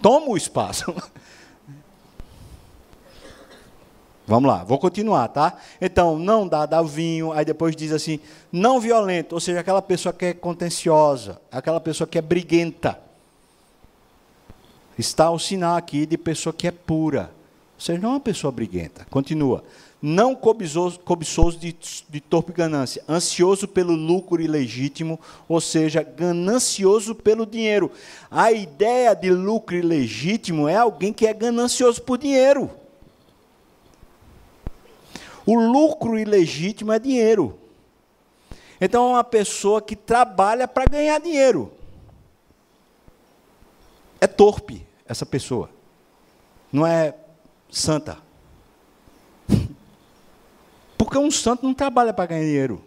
[0.00, 0.94] Toma o espaço.
[4.26, 5.58] Vamos lá, vou continuar, tá?
[5.80, 8.20] Então, não dá, dá o vinho, aí depois diz assim,
[8.52, 12.96] não violento, ou seja, aquela pessoa que é contenciosa, aquela pessoa que é briguenta.
[14.96, 17.32] Está o sinal aqui de pessoa que é pura.
[17.74, 19.04] Ou seja, não é uma pessoa briguenta.
[19.10, 19.64] Continua.
[20.02, 21.76] Não cobiçoso, cobiçoso de,
[22.08, 27.92] de torpe ganância, ansioso pelo lucro ilegítimo, ou seja, ganancioso pelo dinheiro.
[28.30, 32.70] A ideia de lucro ilegítimo é alguém que é ganancioso por dinheiro.
[35.44, 37.58] O lucro ilegítimo é dinheiro.
[38.80, 41.70] Então é uma pessoa que trabalha para ganhar dinheiro.
[44.18, 45.68] É torpe essa pessoa.
[46.72, 47.14] Não é
[47.70, 48.29] santa.
[51.10, 52.80] Porque um santo não trabalha para ganhar dinheiro.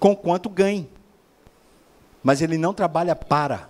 [0.00, 0.90] Com quanto ganhe.
[2.24, 3.68] Mas ele não trabalha para.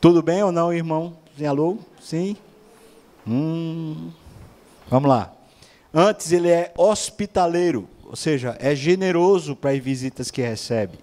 [0.00, 1.18] Tudo bem ou não, irmão?
[1.46, 1.76] Alô?
[2.00, 2.38] Sim?
[3.28, 4.10] Hum.
[4.88, 5.30] Vamos lá.
[5.92, 10.98] Antes ele é hospitaleiro, ou seja, é generoso para as visitas que recebe.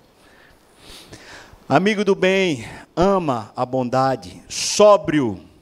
[1.70, 5.53] Amigo do bem, ama a bondade, sóbrio.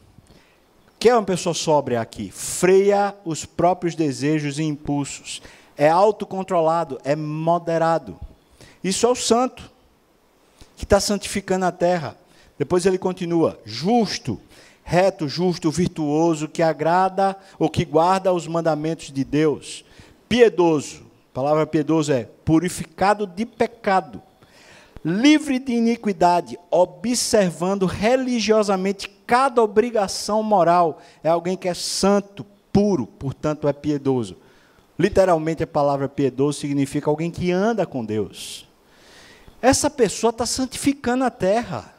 [1.02, 2.30] Que é uma pessoa sóbria aqui?
[2.30, 5.42] Freia os próprios desejos e impulsos.
[5.76, 8.20] É autocontrolado, é moderado.
[8.84, 9.72] Isso é o santo,
[10.78, 12.16] que está santificando a terra.
[12.56, 14.40] Depois ele continua: justo,
[14.84, 19.84] reto, justo, virtuoso, que agrada ou que guarda os mandamentos de Deus.
[20.30, 24.22] Piedoso, a palavra piedoso é purificado de pecado
[25.04, 31.00] livre de iniquidade, observando religiosamente cada obrigação moral.
[31.24, 34.36] É alguém que é santo, puro, portanto é piedoso.
[35.00, 38.68] Literalmente a palavra piedoso significa alguém que anda com Deus.
[39.62, 41.96] Essa pessoa está santificando a terra.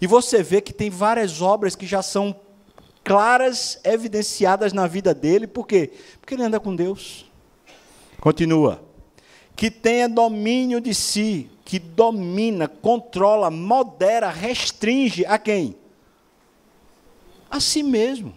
[0.00, 2.34] E você vê que tem várias obras que já são
[3.04, 5.46] claras, evidenciadas na vida dele.
[5.46, 5.92] Por quê?
[6.20, 7.30] Porque ele anda com Deus.
[8.20, 8.82] Continua.
[9.54, 15.76] Que tenha domínio de si, que domina, controla, modera, restringe a quem?
[17.50, 18.34] A si mesmo.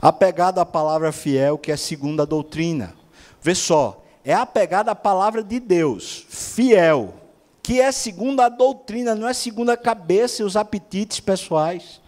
[0.00, 2.94] Apegado à palavra fiel, que é segundo a doutrina.
[3.40, 7.14] Vê só, é apegado à palavra de Deus, fiel,
[7.62, 12.00] que é segundo a doutrina, não é segundo a cabeça e os apetites pessoais.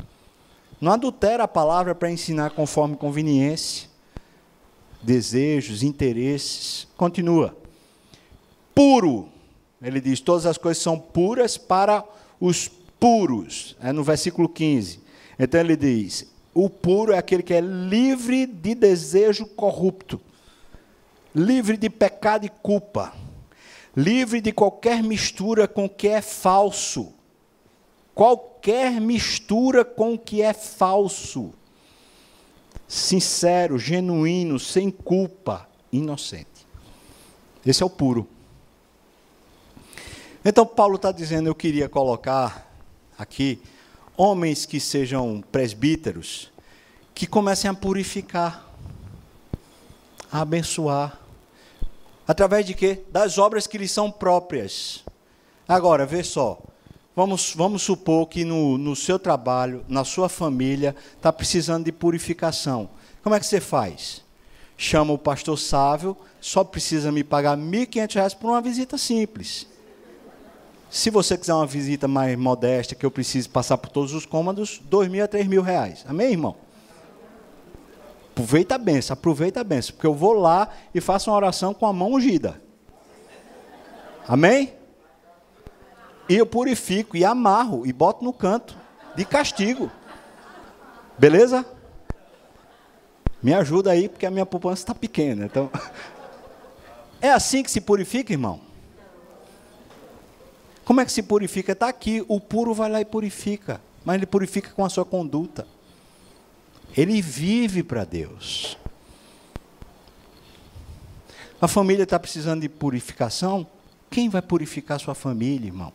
[0.81, 3.89] Não adultera a palavra para ensinar conforme conveniência,
[5.03, 6.87] desejos, interesses.
[6.97, 7.57] Continua.
[8.75, 9.29] Puro.
[9.83, 12.05] Ele diz: todas as coisas são puras para
[12.41, 12.69] os
[13.01, 13.77] puros.
[13.81, 15.01] É no versículo 15.
[15.39, 20.21] Então ele diz: o puro é aquele que é livre de desejo corrupto,
[21.35, 23.15] livre de pecado e culpa,
[23.97, 27.13] livre de qualquer mistura com o que é falso.
[28.15, 31.53] Qualquer mistura com o que é falso.
[32.89, 36.67] Sincero, genuíno, sem culpa, inocente.
[37.65, 38.27] Esse é o puro.
[40.45, 42.69] Então, Paulo está dizendo: eu queria colocar
[43.17, 43.61] aqui
[44.19, 46.51] homens que sejam presbíteros,
[47.15, 48.69] que comecem a purificar,
[50.31, 51.21] a abençoar.
[52.27, 53.05] Através de quê?
[53.13, 55.05] Das obras que lhes são próprias.
[55.69, 56.59] Agora, vê só.
[57.15, 62.91] Vamos, vamos supor que no, no seu trabalho, na sua família, está precisando de purificação.
[63.23, 64.25] Como é que você faz?
[64.77, 69.67] Chama o pastor Sávio, só precisa me pagar R$ 1.500 por uma visita simples.
[70.91, 74.81] Se você quiser uma visita mais modesta, que eu precise passar por todos os cômodos,
[74.85, 76.05] dois mil a três mil reais.
[76.09, 76.57] Amém, irmão?
[78.31, 81.87] Aproveita a benção, aproveita a benção, porque eu vou lá e faço uma oração com
[81.87, 82.63] a mão ungida.
[84.27, 84.73] Amém?
[86.29, 88.77] E eu purifico e amarro e boto no canto
[89.17, 89.91] de castigo.
[91.19, 91.67] Beleza?
[93.43, 95.45] Me ajuda aí, porque a minha poupança está pequena.
[95.47, 95.71] Então,
[97.21, 98.68] é assim que se purifica, irmão?
[100.89, 101.73] Como é que se purifica?
[101.73, 105.69] Está aqui, o puro vai lá e purifica, mas ele purifica com a sua conduta.
[106.97, 108.79] Ele vive para Deus.
[111.61, 113.67] A família está precisando de purificação?
[114.11, 115.93] Quem vai purificar sua família, irmão?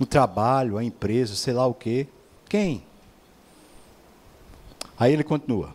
[0.00, 2.08] O trabalho, a empresa, sei lá o quê.
[2.48, 2.82] Quem?
[4.98, 5.72] Aí ele continua.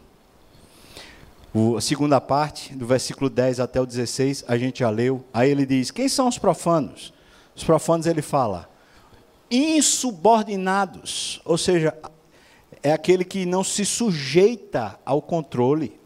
[1.78, 5.26] A segunda parte, do versículo 10 até o 16, a gente já leu.
[5.34, 7.12] Aí ele diz: Quem são os profanos?
[7.56, 8.70] Os profanos, ele fala,
[9.50, 11.94] insubordinados, ou seja,
[12.84, 16.00] é aquele que não se sujeita ao controle.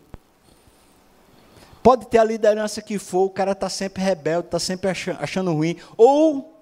[1.84, 5.76] Pode ter a liderança que for, o cara está sempre rebelde, está sempre achando ruim,
[5.98, 6.58] ou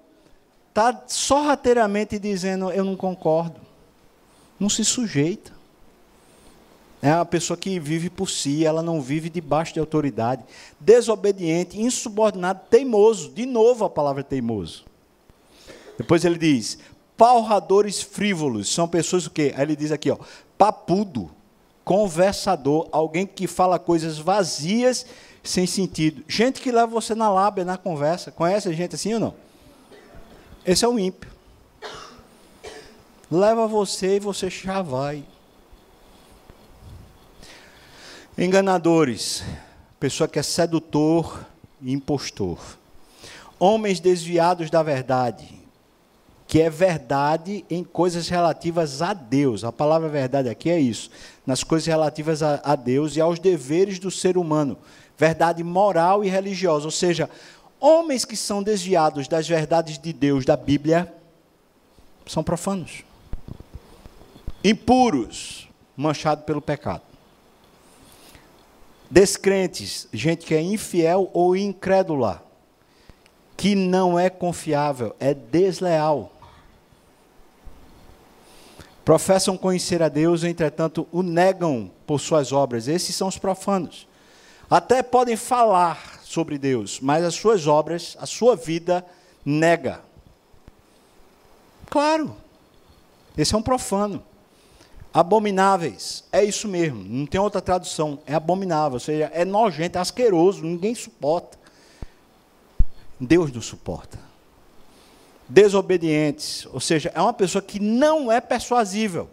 [0.68, 3.60] está sorrateiramente dizendo: Eu não concordo.
[4.58, 5.51] Não se sujeita.
[7.02, 10.44] É uma pessoa que vive por si, ela não vive debaixo de autoridade.
[10.78, 13.30] Desobediente, insubordinado, teimoso.
[13.30, 14.84] De novo a palavra teimoso.
[15.98, 16.78] Depois ele diz:
[17.16, 18.72] palradores frívolos.
[18.72, 19.52] São pessoas o quê?
[19.56, 20.18] Aí ele diz aqui, ó,
[20.56, 21.28] papudo,
[21.84, 25.04] conversador, alguém que fala coisas vazias,
[25.42, 26.22] sem sentido.
[26.28, 28.30] Gente que leva você na lábia, na conversa.
[28.30, 29.34] Conhece gente assim ou não?
[30.64, 31.32] Esse é o ímpio.
[33.28, 35.24] Leva você e você já vai.
[38.36, 39.44] Enganadores,
[40.00, 41.44] pessoa que é sedutor
[41.82, 42.58] e impostor.
[43.58, 45.46] Homens desviados da verdade,
[46.48, 49.64] que é verdade em coisas relativas a Deus.
[49.64, 51.10] A palavra verdade aqui é isso,
[51.46, 54.78] nas coisas relativas a, a Deus e aos deveres do ser humano.
[55.18, 57.28] Verdade moral e religiosa, ou seja,
[57.78, 61.12] homens que são desviados das verdades de Deus da Bíblia
[62.26, 63.04] são profanos.
[64.64, 67.11] Impuros, manchados pelo pecado.
[69.12, 72.42] Descrentes, gente que é infiel ou incrédula,
[73.58, 76.32] que não é confiável, é desleal.
[79.04, 82.88] Professam conhecer a Deus, entretanto, o negam por suas obras.
[82.88, 84.08] Esses são os profanos.
[84.70, 89.04] Até podem falar sobre Deus, mas as suas obras, a sua vida,
[89.44, 90.00] nega.
[91.90, 92.34] Claro,
[93.36, 94.24] esse é um profano
[95.12, 96.24] abomináveis.
[96.32, 98.18] É isso mesmo, não tem outra tradução.
[98.26, 101.58] É abominável, ou seja, é nojento, é asqueroso, ninguém suporta.
[103.20, 104.18] Deus não suporta.
[105.48, 109.28] Desobedientes, ou seja, é uma pessoa que não é persuasível.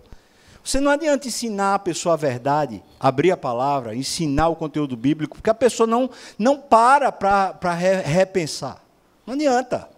[0.63, 5.38] Você não adianta ensinar a pessoa a verdade, abrir a palavra, ensinar o conteúdo bíblico,
[5.38, 8.84] porque a pessoa não, não para para repensar.
[9.26, 9.89] Não adianta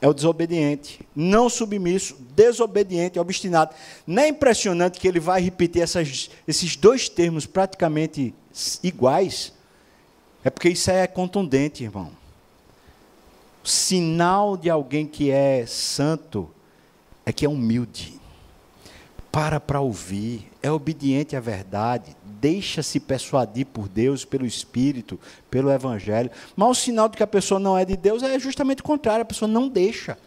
[0.00, 3.74] é o desobediente, não submisso, desobediente, obstinado.
[4.06, 8.32] Não é impressionante que ele vai repetir essas, esses dois termos praticamente
[8.82, 9.52] iguais?
[10.44, 12.12] É porque isso é contundente, irmão.
[13.64, 16.48] O sinal de alguém que é santo
[17.26, 18.18] é que é humilde.
[19.32, 25.18] Para para ouvir, é obediente à verdade, deixa-se persuadir por Deus, pelo Espírito,
[25.50, 26.30] pelo Evangelho.
[26.56, 29.22] Mas o sinal de que a pessoa não é de Deus é justamente o contrário,
[29.22, 30.18] a pessoa não deixa.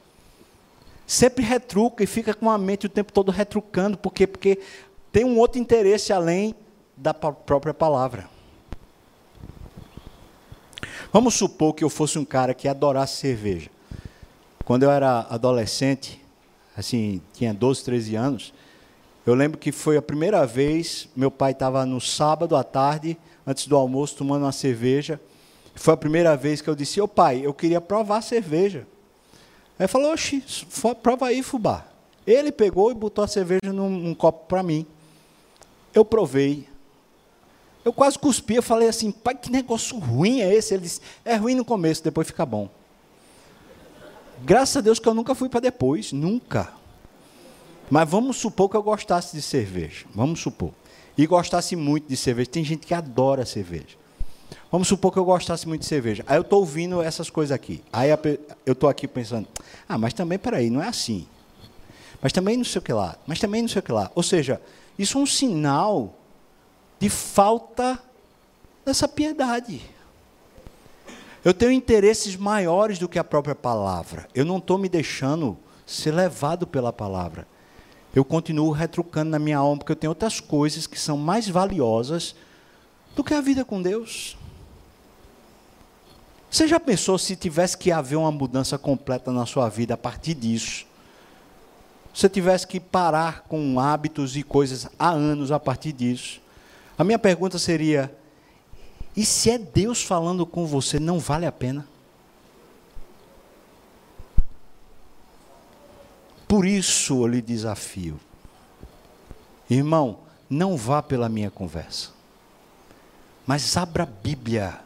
[1.07, 4.25] Sempre retruca e fica com a mente o tempo todo retrucando, por quê?
[4.25, 4.59] Porque
[5.11, 6.55] tem um outro interesse além
[6.95, 8.29] da própria palavra.
[11.11, 13.69] Vamos supor que eu fosse um cara que adorasse cerveja.
[14.63, 16.23] Quando eu era adolescente,
[16.77, 18.53] assim, tinha 12, 13 anos,
[19.31, 23.17] eu lembro que foi a primeira vez, meu pai estava no sábado à tarde,
[23.47, 25.21] antes do almoço, tomando uma cerveja.
[25.73, 28.85] Foi a primeira vez que eu disse, ô pai, eu queria provar a cerveja.
[29.79, 30.43] Aí falou, oxi,
[31.01, 31.85] prova aí, fubá.
[32.27, 34.85] Ele pegou e botou a cerveja num, num copo para mim.
[35.93, 36.67] Eu provei.
[37.85, 40.73] Eu quase cuspi, eu falei assim, pai, que negócio ruim é esse?
[40.73, 42.69] Ele disse, é ruim no começo, depois fica bom.
[44.43, 46.80] Graças a Deus que eu nunca fui para depois, nunca.
[47.91, 50.05] Mas vamos supor que eu gostasse de cerveja.
[50.15, 50.71] Vamos supor.
[51.17, 52.49] E gostasse muito de cerveja.
[52.49, 53.99] Tem gente que adora cerveja.
[54.71, 56.23] Vamos supor que eu gostasse muito de cerveja.
[56.25, 57.83] Aí eu estou ouvindo essas coisas aqui.
[57.91, 58.09] Aí
[58.65, 59.45] eu estou aqui pensando,
[59.89, 61.27] ah, mas também, peraí, não é assim.
[62.21, 63.17] Mas também não sei o que lá.
[63.27, 64.09] Mas também não sei o que lá.
[64.15, 64.61] Ou seja,
[64.97, 66.15] isso é um sinal
[66.97, 68.01] de falta
[68.85, 69.81] dessa piedade.
[71.43, 74.29] Eu tenho interesses maiores do que a própria palavra.
[74.33, 77.50] Eu não estou me deixando ser levado pela palavra.
[78.13, 82.35] Eu continuo retrucando na minha alma, porque eu tenho outras coisas que são mais valiosas
[83.15, 84.37] do que a vida com Deus.
[86.49, 90.33] Você já pensou se tivesse que haver uma mudança completa na sua vida a partir
[90.33, 90.85] disso?
[92.13, 96.41] Se tivesse que parar com hábitos e coisas há anos a partir disso?
[96.97, 98.13] A minha pergunta seria:
[99.15, 101.87] e se é Deus falando com você, não vale a pena?
[106.51, 108.19] Por isso eu lhe desafio.
[109.69, 110.19] Irmão,
[110.49, 112.09] não vá pela minha conversa.
[113.47, 114.77] Mas abra a Bíblia.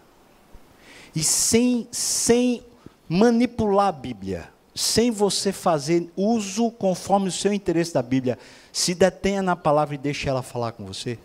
[1.16, 2.64] E sem, sem
[3.10, 8.38] manipular a Bíblia, sem você fazer uso conforme o seu interesse da Bíblia,
[8.72, 11.18] se detenha na palavra e deixe ela falar com você.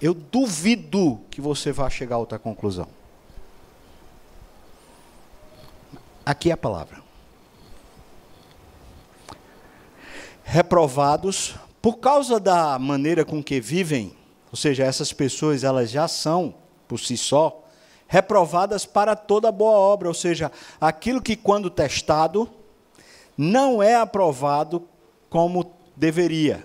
[0.00, 2.86] Eu duvido que você vá chegar a outra conclusão.
[6.24, 7.03] Aqui é a palavra.
[10.44, 14.14] Reprovados por causa da maneira com que vivem,
[14.52, 16.54] ou seja, essas pessoas elas já são
[16.86, 17.64] por si só
[18.06, 22.48] reprovadas para toda boa obra, ou seja, aquilo que quando testado
[23.36, 24.86] não é aprovado
[25.28, 26.64] como deveria.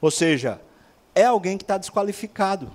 [0.00, 0.60] Ou seja,
[1.14, 2.70] é alguém que está desqualificado.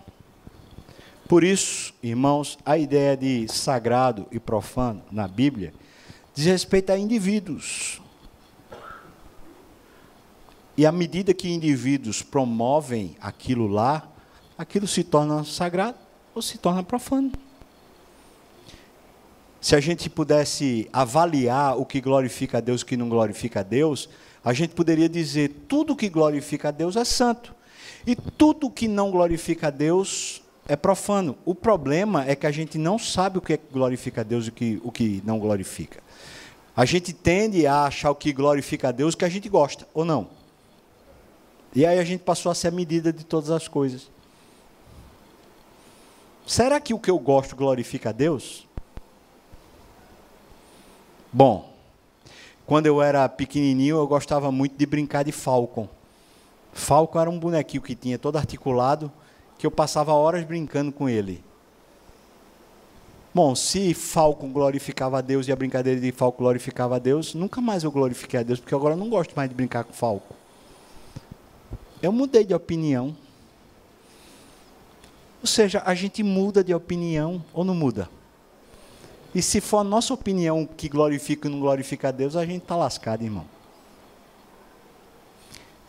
[1.28, 5.74] Por isso, irmãos, a ideia de sagrado e profano na Bíblia
[6.34, 8.01] diz respeito a indivíduos.
[10.82, 14.10] E à medida que indivíduos promovem aquilo lá,
[14.58, 15.96] aquilo se torna sagrado
[16.34, 17.32] ou se torna profano.
[19.62, 23.60] Se a gente pudesse avaliar o que glorifica a Deus e o que não glorifica
[23.60, 24.10] a Deus,
[24.44, 27.54] a gente poderia dizer: tudo que glorifica a Deus é santo.
[28.04, 31.38] E tudo que não glorifica a Deus é profano.
[31.46, 34.50] O problema é que a gente não sabe o que, é glorifica a Deus e
[34.50, 36.02] o que, o que não glorifica.
[36.76, 40.04] A gente tende a achar o que glorifica a Deus que a gente gosta, ou
[40.04, 40.41] não.
[41.74, 44.10] E aí a gente passou a ser a medida de todas as coisas.
[46.46, 48.68] Será que o que eu gosto glorifica a Deus?
[51.32, 51.72] Bom,
[52.66, 55.88] quando eu era pequenininho, eu gostava muito de brincar de Falcon.
[56.74, 59.12] Falco era um bonequinho que tinha todo articulado,
[59.58, 61.42] que eu passava horas brincando com ele.
[63.34, 67.62] Bom, se Falco glorificava a Deus e a brincadeira de Falco glorificava a Deus, nunca
[67.62, 70.41] mais eu glorifiquei a Deus, porque agora eu não gosto mais de brincar com Falco.
[72.02, 73.16] Eu mudei de opinião.
[75.42, 78.10] Ou seja, a gente muda de opinião ou não muda?
[79.34, 82.64] E se for a nossa opinião que glorifica e não glorifica a Deus, a gente
[82.64, 83.46] está lascado, irmão.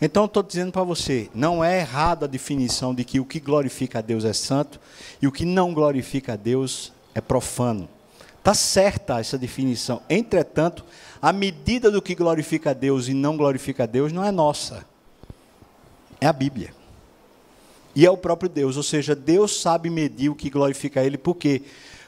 [0.00, 3.98] Então, estou dizendo para você: não é errada a definição de que o que glorifica
[3.98, 4.80] a Deus é santo
[5.20, 7.88] e o que não glorifica a Deus é profano.
[8.38, 10.02] Está certa essa definição.
[10.10, 10.84] Entretanto,
[11.20, 14.84] a medida do que glorifica a Deus e não glorifica a Deus não é nossa,
[16.22, 16.74] é a Bíblia.
[17.94, 21.34] E é o próprio Deus, ou seja, Deus sabe medir o que glorifica Ele, por
[21.34, 21.62] quê?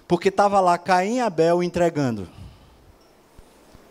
[0.08, 2.28] Porque estava lá Caim e Abel entregando.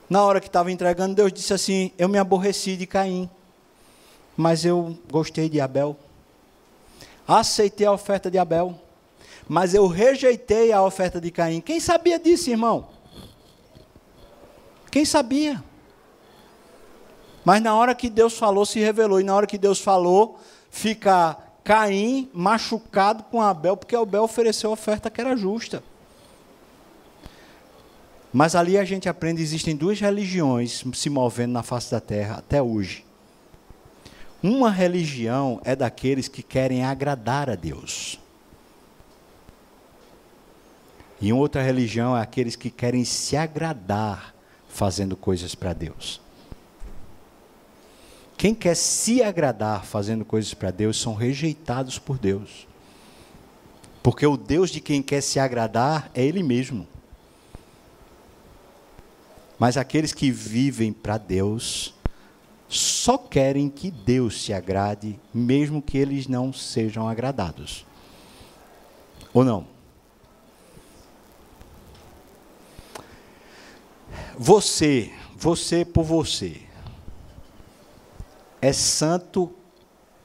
[0.09, 3.29] Na hora que estava entregando, Deus disse assim: Eu me aborreci de Caim
[4.35, 5.97] mas eu gostei de Abel.
[7.27, 8.79] Aceitei a oferta de Abel,
[9.47, 11.61] mas eu rejeitei a oferta de Caim.
[11.61, 12.87] Quem sabia disso, irmão?
[14.91, 15.63] Quem sabia?
[17.43, 19.19] Mas na hora que Deus falou, se revelou.
[19.19, 20.39] E na hora que Deus falou,
[20.69, 25.83] fica Caim machucado com Abel, porque Abel ofereceu a oferta que era justa.
[28.33, 32.61] Mas ali a gente aprende: existem duas religiões se movendo na face da terra até
[32.61, 33.05] hoje.
[34.41, 38.19] Uma religião é daqueles que querem agradar a Deus.
[41.21, 44.35] E outra religião é aqueles que querem se agradar
[44.67, 46.19] fazendo coisas para Deus.
[48.43, 52.67] Quem quer se agradar fazendo coisas para Deus são rejeitados por Deus.
[54.03, 56.85] Porque o Deus de quem quer se agradar é Ele mesmo.
[59.57, 61.93] Mas aqueles que vivem para Deus
[62.67, 67.85] só querem que Deus se agrade, mesmo que eles não sejam agradados.
[69.33, 69.65] Ou não?
[74.37, 76.61] Você, você por você,
[78.63, 79.53] é santo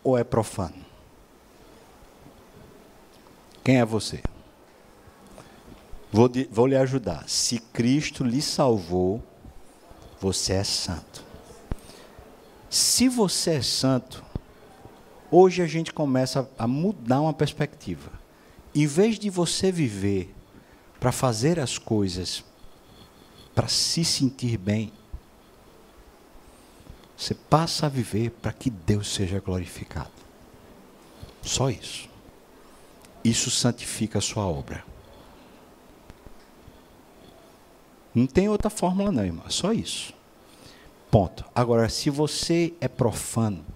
[0.05, 0.87] ou é profano?
[3.65, 4.23] Quem é você?
[6.13, 7.29] Vou, vou lhe ajudar.
[7.29, 9.21] Se Cristo lhe salvou,
[10.21, 11.25] você é santo.
[12.71, 14.25] Se você é santo,
[15.33, 18.13] hoje a gente começa a mudar uma perspectiva.
[18.73, 20.33] Em vez de você viver
[21.01, 22.45] para fazer as coisas,
[23.53, 24.93] para se sentir bem,
[27.19, 30.13] você passa a viver para que Deus seja glorificado.
[31.43, 32.09] Só isso.
[33.25, 34.85] Isso santifica a sua obra.
[38.15, 39.45] Não tem outra fórmula, não, irmão.
[39.45, 40.15] É só isso.
[41.11, 41.45] Ponto.
[41.53, 43.67] Agora, se você é profano,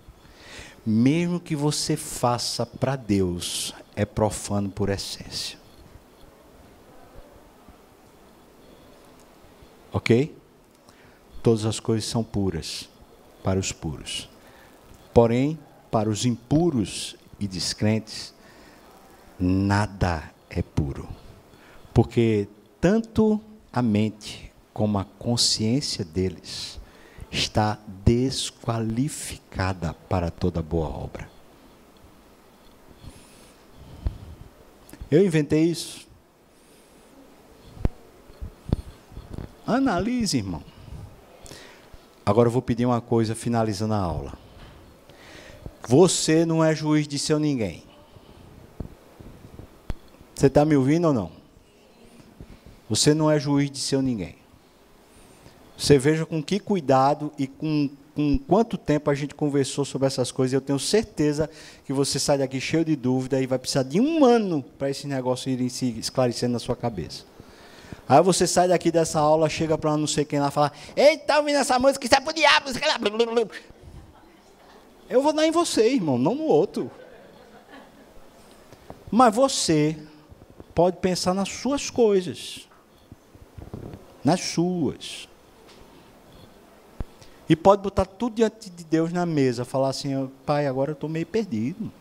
[0.87, 5.59] mesmo que você faça para Deus, é profano por essência.
[9.93, 10.33] Ok?
[11.43, 12.92] Todas as coisas são puras
[13.43, 14.29] para os puros.
[15.13, 15.59] Porém,
[15.91, 18.35] para os impuros e descrentes,
[19.39, 21.09] nada é puro.
[21.93, 22.49] Porque
[22.81, 23.41] tanto
[23.73, 26.81] a mente como a consciência deles
[27.31, 31.31] está desqualificada para toda boa obra.
[35.11, 36.07] Eu inventei isso.
[39.67, 40.72] Analise, irmão.
[42.25, 44.33] Agora eu vou pedir uma coisa finalizando a aula.
[45.89, 47.83] Você não é juiz de seu ninguém.
[50.35, 51.33] Você está me ouvindo ou não?
[52.89, 54.37] Você não é juiz de seu ninguém.
[55.77, 60.31] Você veja com que cuidado e com, com quanto tempo a gente conversou sobre essas
[60.31, 60.53] coisas.
[60.53, 61.51] Eu tenho certeza
[61.85, 65.09] que você sai daqui cheio de dúvida e vai precisar de um ano para esse
[65.09, 67.32] negócio irem se esclarecendo na sua cabeça.
[68.09, 71.39] Aí você sai daqui dessa aula, chega para não sei quem lá falar: Eita, tá
[71.39, 72.71] ouvindo essa música, isso é pro diabo.
[75.09, 76.91] Eu vou dar em você, irmão, não no outro.
[79.11, 79.99] Mas você
[80.75, 82.69] pode pensar nas suas coisas.
[84.25, 85.29] Nas suas.
[87.49, 91.11] E pode botar tudo diante de Deus na mesa, falar assim, pai, agora eu estou
[91.11, 91.93] meio perdido.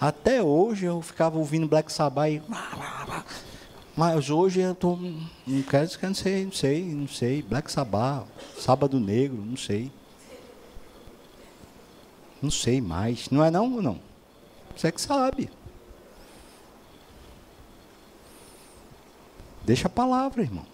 [0.00, 2.42] Até hoje eu ficava ouvindo Black Sabbath e
[3.96, 4.96] mas hoje eu tô.
[5.46, 7.42] Não quero não sei, não sei, não sei.
[7.42, 8.26] Black Sabbath,
[8.58, 9.90] Sábado Negro, não sei.
[12.42, 13.30] Não sei mais.
[13.30, 13.98] Não é não ou não?
[14.76, 15.48] Você é que sabe.
[19.64, 20.66] Deixa a palavra, irmão.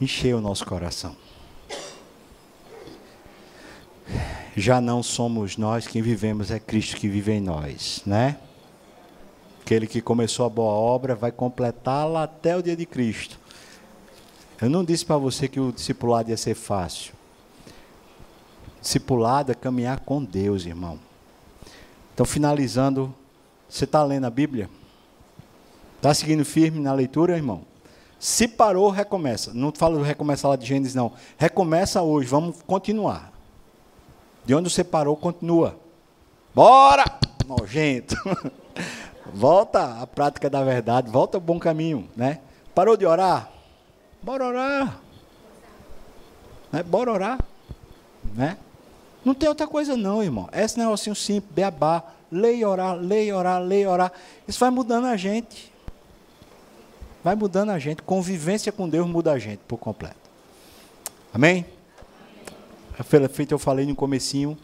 [0.00, 1.14] Encher o nosso coração.
[4.56, 8.38] Já não somos nós quem vivemos, é Cristo que vive em nós, né?
[9.70, 13.38] Aquele que começou a boa obra vai completá-la até o dia de Cristo.
[14.60, 17.14] Eu não disse para você que o discipulado ia ser fácil.
[18.80, 20.98] Discipulado é caminhar com Deus, irmão.
[22.12, 23.14] Então, finalizando,
[23.68, 24.68] você está lendo a Bíblia?
[25.98, 27.62] Está seguindo firme na leitura, irmão?
[28.18, 29.54] Se parou, recomeça.
[29.54, 31.12] Não falo recomeça lá de Gênesis, não.
[31.38, 33.32] Recomeça hoje, vamos continuar.
[34.44, 35.78] De onde você parou, continua.
[36.52, 37.04] Bora!
[37.46, 38.16] Nojento.
[39.34, 42.40] Volta à prática da verdade, volta ao bom caminho, né?
[42.74, 43.50] Parou de orar?
[44.22, 45.00] Bora orar.
[46.70, 46.82] Né?
[46.82, 47.38] Bora orar,
[48.34, 48.56] né?
[49.24, 50.48] Não tem outra coisa não, irmão.
[50.52, 54.12] Esse negocinho simples, beabá, lei orar, lei orar, lei orar.
[54.46, 55.72] Isso vai mudando a gente.
[57.22, 58.02] Vai mudando a gente.
[58.02, 60.16] Convivência com Deus muda a gente por completo.
[61.34, 61.66] Amém?
[63.30, 64.56] Feito eu falei no comecinho.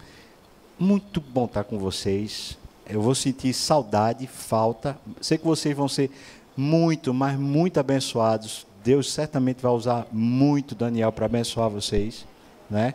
[0.79, 4.97] Muito bom estar com vocês eu vou sentir saudade, falta.
[5.21, 6.11] Sei que vocês vão ser
[6.57, 8.67] muito, mas muito abençoados.
[8.85, 12.25] Deus certamente vai usar muito Daniel para abençoar vocês,
[12.71, 12.95] né?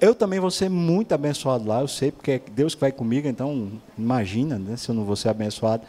[0.00, 3.28] Eu também vou ser muito abençoado lá, eu sei, porque é Deus que vai comigo,
[3.28, 5.84] então imagina, né, se eu não vou ser abençoado.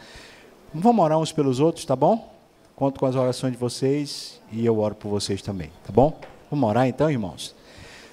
[0.72, 2.30] Vamos orar uns pelos outros, tá bom?
[2.76, 6.18] Conto com as orações de vocês e eu oro por vocês também, tá bom?
[6.50, 7.54] Vamos orar então, irmãos.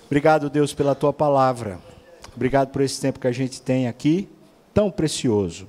[0.05, 1.79] Obrigado, Deus, pela tua palavra.
[2.33, 4.29] Obrigado por esse tempo que a gente tem aqui
[4.79, 5.67] tão precioso.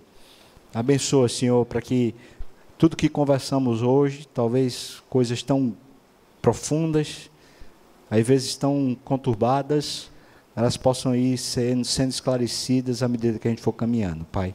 [0.73, 2.15] Abençoa, Senhor, para que
[2.79, 5.75] tudo que conversamos hoje, talvez coisas tão
[6.41, 7.29] profundas,
[8.09, 10.09] às vezes tão conturbadas,
[10.55, 14.55] elas possam ir sendo, sendo esclarecidas à medida que a gente for caminhando, Pai.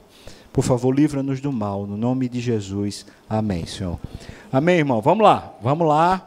[0.53, 3.05] Por favor, livra-nos do mal, no nome de Jesus.
[3.29, 3.99] Amém, Senhor.
[4.53, 5.01] Amém, irmão.
[5.01, 6.23] Vamos lá, vamos lá.